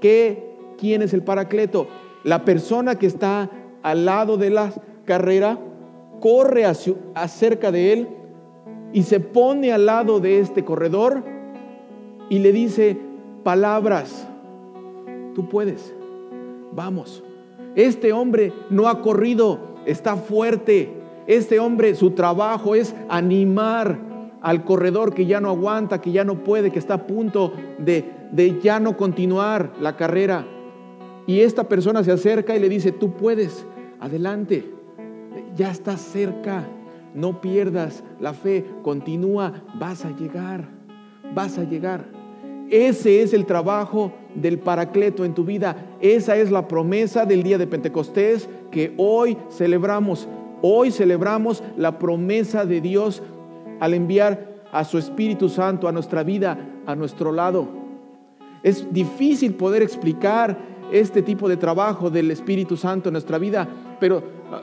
¿Qué? 0.00 0.50
¿Quién 0.78 1.02
es 1.02 1.12
el 1.12 1.22
paracleto? 1.22 1.86
La 2.24 2.44
persona 2.44 2.94
que 2.96 3.06
está 3.06 3.50
al 3.82 4.04
lado 4.06 4.36
de 4.36 4.50
la 4.50 4.72
carrera 5.04 5.58
corre 6.20 6.64
acerca 6.64 7.70
de 7.70 7.92
él 7.92 8.08
y 8.92 9.02
se 9.02 9.20
pone 9.20 9.72
al 9.72 9.86
lado 9.86 10.20
de 10.20 10.40
este 10.40 10.64
corredor 10.64 11.22
y 12.28 12.38
le 12.38 12.52
dice 12.52 12.96
palabras. 13.42 14.26
Tú 15.34 15.48
puedes, 15.48 15.94
vamos. 16.72 17.22
Este 17.76 18.12
hombre 18.12 18.52
no 18.68 18.88
ha 18.88 19.00
corrido, 19.00 19.76
está 19.86 20.16
fuerte, 20.16 20.99
este 21.30 21.60
hombre, 21.60 21.94
su 21.94 22.10
trabajo 22.10 22.74
es 22.74 22.92
animar 23.08 24.00
al 24.42 24.64
corredor 24.64 25.14
que 25.14 25.26
ya 25.26 25.40
no 25.40 25.50
aguanta, 25.50 26.00
que 26.00 26.10
ya 26.10 26.24
no 26.24 26.42
puede, 26.42 26.72
que 26.72 26.80
está 26.80 26.94
a 26.94 27.06
punto 27.06 27.52
de, 27.78 28.04
de 28.32 28.58
ya 28.60 28.80
no 28.80 28.96
continuar 28.96 29.72
la 29.80 29.96
carrera. 29.96 30.44
Y 31.28 31.40
esta 31.40 31.68
persona 31.68 32.02
se 32.02 32.10
acerca 32.10 32.56
y 32.56 32.58
le 32.58 32.68
dice, 32.68 32.90
tú 32.90 33.12
puedes, 33.12 33.64
adelante, 34.00 34.72
ya 35.54 35.70
estás 35.70 36.00
cerca, 36.00 36.66
no 37.14 37.40
pierdas 37.40 38.02
la 38.18 38.32
fe, 38.32 38.64
continúa, 38.82 39.62
vas 39.78 40.04
a 40.04 40.10
llegar, 40.10 40.68
vas 41.32 41.58
a 41.58 41.64
llegar. 41.64 42.06
Ese 42.70 43.22
es 43.22 43.34
el 43.34 43.46
trabajo 43.46 44.12
del 44.34 44.58
Paracleto 44.58 45.24
en 45.24 45.34
tu 45.34 45.44
vida. 45.44 45.96
Esa 46.00 46.36
es 46.36 46.50
la 46.50 46.66
promesa 46.66 47.24
del 47.24 47.42
día 47.42 47.58
de 47.58 47.66
Pentecostés 47.66 48.48
que 48.70 48.94
hoy 48.96 49.36
celebramos. 49.50 50.28
Hoy 50.62 50.90
celebramos 50.90 51.62
la 51.76 51.98
promesa 51.98 52.64
de 52.64 52.80
Dios 52.80 53.22
al 53.80 53.94
enviar 53.94 54.50
a 54.72 54.84
su 54.84 54.98
Espíritu 54.98 55.48
Santo 55.48 55.88
a 55.88 55.92
nuestra 55.92 56.22
vida, 56.22 56.58
a 56.86 56.94
nuestro 56.94 57.32
lado. 57.32 57.68
Es 58.62 58.92
difícil 58.92 59.54
poder 59.54 59.82
explicar 59.82 60.58
este 60.92 61.22
tipo 61.22 61.48
de 61.48 61.56
trabajo 61.56 62.10
del 62.10 62.30
Espíritu 62.30 62.76
Santo 62.76 63.08
en 63.08 63.14
nuestra 63.14 63.38
vida, 63.38 63.66
pero 63.98 64.22
ah, 64.52 64.62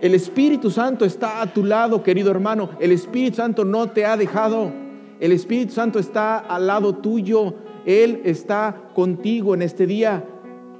el 0.00 0.14
Espíritu 0.14 0.70
Santo 0.70 1.04
está 1.04 1.42
a 1.42 1.46
tu 1.52 1.64
lado, 1.64 2.02
querido 2.02 2.30
hermano. 2.30 2.70
El 2.80 2.92
Espíritu 2.92 3.36
Santo 3.36 3.64
no 3.64 3.88
te 3.88 4.06
ha 4.06 4.16
dejado. 4.16 4.72
El 5.20 5.32
Espíritu 5.32 5.72
Santo 5.72 5.98
está 5.98 6.38
al 6.38 6.68
lado 6.68 6.94
tuyo. 6.94 7.54
Él 7.84 8.22
está 8.24 8.90
contigo 8.94 9.54
en 9.54 9.62
este 9.62 9.86
día. 9.86 10.24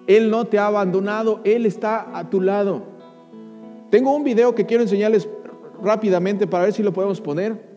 Él 0.06 0.30
no 0.30 0.44
te 0.44 0.58
ha 0.58 0.66
abandonado. 0.66 1.40
Él 1.44 1.66
está 1.66 2.16
a 2.16 2.30
tu 2.30 2.40
lado. 2.40 2.87
Tengo 3.90 4.14
un 4.14 4.22
video 4.22 4.54
que 4.54 4.66
quiero 4.66 4.82
enseñarles 4.82 5.28
rápidamente 5.82 6.46
para 6.46 6.64
ver 6.64 6.72
si 6.72 6.82
lo 6.82 6.92
podemos 6.92 7.20
poner. 7.20 7.68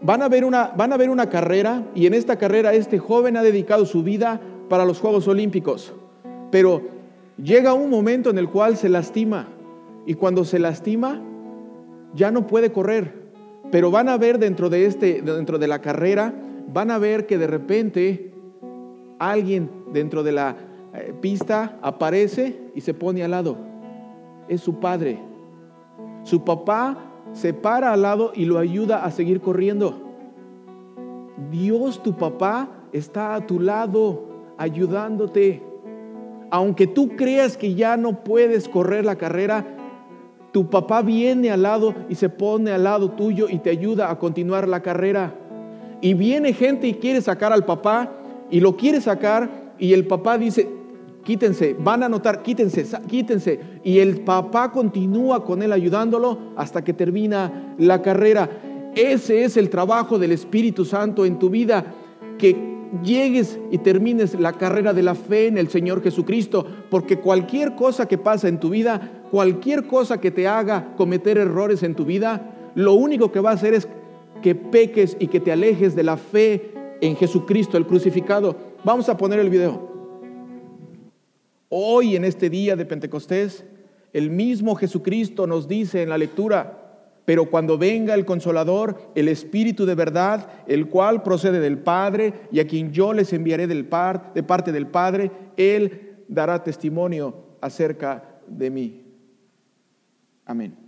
Van 0.00 0.22
a, 0.22 0.28
ver 0.28 0.44
una, 0.44 0.72
van 0.76 0.92
a 0.92 0.96
ver 0.96 1.10
una 1.10 1.28
carrera 1.28 1.84
y 1.94 2.06
en 2.06 2.14
esta 2.14 2.36
carrera 2.36 2.74
este 2.74 2.98
joven 2.98 3.36
ha 3.36 3.42
dedicado 3.42 3.84
su 3.86 4.02
vida 4.02 4.40
para 4.68 4.84
los 4.84 5.00
Juegos 5.00 5.26
Olímpicos. 5.28 5.94
Pero 6.50 6.82
llega 7.42 7.74
un 7.74 7.90
momento 7.90 8.30
en 8.30 8.38
el 8.38 8.48
cual 8.48 8.76
se 8.76 8.88
lastima 8.88 9.48
y 10.06 10.14
cuando 10.14 10.44
se 10.44 10.58
lastima 10.58 11.22
ya 12.14 12.30
no 12.30 12.46
puede 12.46 12.70
correr. 12.70 13.14
Pero 13.70 13.90
van 13.90 14.08
a 14.08 14.18
ver 14.18 14.38
dentro 14.38 14.68
de, 14.68 14.86
este, 14.86 15.22
dentro 15.22 15.58
de 15.58 15.68
la 15.68 15.80
carrera, 15.80 16.34
van 16.72 16.90
a 16.90 16.98
ver 16.98 17.26
que 17.26 17.38
de 17.38 17.46
repente 17.46 18.32
alguien 19.18 19.70
dentro 19.92 20.22
de 20.22 20.32
la 20.32 20.56
eh, 20.94 21.12
pista 21.20 21.78
aparece 21.82 22.70
y 22.74 22.82
se 22.82 22.94
pone 22.94 23.22
al 23.24 23.32
lado 23.32 23.67
es 24.48 24.60
su 24.60 24.80
padre. 24.80 25.18
Su 26.22 26.44
papá 26.44 26.96
se 27.32 27.54
para 27.54 27.92
al 27.92 28.02
lado 28.02 28.32
y 28.34 28.44
lo 28.44 28.58
ayuda 28.58 29.04
a 29.04 29.10
seguir 29.10 29.40
corriendo. 29.40 29.94
Dios, 31.50 32.02
tu 32.02 32.14
papá, 32.14 32.68
está 32.92 33.34
a 33.34 33.46
tu 33.46 33.60
lado 33.60 34.24
ayudándote. 34.56 35.62
Aunque 36.50 36.86
tú 36.86 37.10
creas 37.16 37.56
que 37.56 37.74
ya 37.74 37.96
no 37.96 38.24
puedes 38.24 38.68
correr 38.68 39.04
la 39.04 39.16
carrera, 39.16 39.64
tu 40.52 40.70
papá 40.70 41.02
viene 41.02 41.50
al 41.50 41.62
lado 41.62 41.94
y 42.08 42.14
se 42.14 42.28
pone 42.28 42.72
al 42.72 42.84
lado 42.84 43.10
tuyo 43.10 43.48
y 43.48 43.58
te 43.58 43.70
ayuda 43.70 44.10
a 44.10 44.18
continuar 44.18 44.66
la 44.66 44.80
carrera. 44.80 45.34
Y 46.00 46.14
viene 46.14 46.52
gente 46.52 46.88
y 46.88 46.94
quiere 46.94 47.20
sacar 47.20 47.52
al 47.52 47.64
papá 47.64 48.12
y 48.50 48.60
lo 48.60 48.76
quiere 48.76 49.00
sacar 49.00 49.74
y 49.78 49.92
el 49.92 50.06
papá 50.06 50.38
dice, 50.38 50.68
quítense, 51.28 51.76
van 51.78 52.02
a 52.02 52.08
notar, 52.08 52.42
quítense, 52.42 52.86
quítense. 53.06 53.60
Y 53.84 53.98
el 53.98 54.22
papá 54.22 54.72
continúa 54.72 55.44
con 55.44 55.62
él 55.62 55.74
ayudándolo 55.74 56.54
hasta 56.56 56.82
que 56.82 56.94
termina 56.94 57.74
la 57.76 58.00
carrera. 58.00 58.48
Ese 58.94 59.44
es 59.44 59.58
el 59.58 59.68
trabajo 59.68 60.18
del 60.18 60.32
Espíritu 60.32 60.86
Santo 60.86 61.26
en 61.26 61.38
tu 61.38 61.50
vida, 61.50 61.84
que 62.38 62.56
llegues 63.04 63.60
y 63.70 63.76
termines 63.76 64.40
la 64.40 64.54
carrera 64.54 64.94
de 64.94 65.02
la 65.02 65.14
fe 65.14 65.48
en 65.48 65.58
el 65.58 65.68
Señor 65.68 66.02
Jesucristo, 66.02 66.64
porque 66.88 67.18
cualquier 67.18 67.74
cosa 67.74 68.08
que 68.08 68.16
pasa 68.16 68.48
en 68.48 68.58
tu 68.58 68.70
vida, 68.70 69.20
cualquier 69.30 69.86
cosa 69.86 70.22
que 70.22 70.30
te 70.30 70.48
haga 70.48 70.94
cometer 70.96 71.36
errores 71.36 71.82
en 71.82 71.94
tu 71.94 72.06
vida, 72.06 72.70
lo 72.74 72.94
único 72.94 73.30
que 73.30 73.40
va 73.40 73.50
a 73.50 73.54
hacer 73.54 73.74
es 73.74 73.86
que 74.40 74.54
peques 74.54 75.14
y 75.20 75.26
que 75.26 75.40
te 75.40 75.52
alejes 75.52 75.94
de 75.94 76.04
la 76.04 76.16
fe 76.16 76.72
en 77.02 77.16
Jesucristo, 77.16 77.76
el 77.76 77.86
crucificado. 77.86 78.56
Vamos 78.82 79.10
a 79.10 79.18
poner 79.18 79.40
el 79.40 79.50
video. 79.50 79.97
Hoy, 81.68 82.16
en 82.16 82.24
este 82.24 82.48
día 82.48 82.76
de 82.76 82.86
Pentecostés, 82.86 83.64
el 84.12 84.30
mismo 84.30 84.74
Jesucristo 84.74 85.46
nos 85.46 85.68
dice 85.68 86.02
en 86.02 86.08
la 86.08 86.18
lectura, 86.18 86.84
Pero 87.24 87.50
cuando 87.50 87.76
venga 87.76 88.14
el 88.14 88.24
consolador, 88.24 89.12
el 89.14 89.28
Espíritu 89.28 89.84
de 89.84 89.94
verdad, 89.94 90.48
el 90.66 90.88
cual 90.88 91.22
procede 91.22 91.60
del 91.60 91.78
Padre 91.78 92.32
y 92.50 92.60
a 92.60 92.66
quien 92.66 92.90
yo 92.90 93.12
les 93.12 93.34
enviaré 93.34 93.66
de 93.66 93.84
parte 93.84 94.72
del 94.72 94.86
Padre, 94.86 95.30
Él 95.58 96.24
dará 96.26 96.64
testimonio 96.64 97.34
acerca 97.60 98.40
de 98.46 98.70
mí. 98.70 99.02
Amén. 100.46 100.87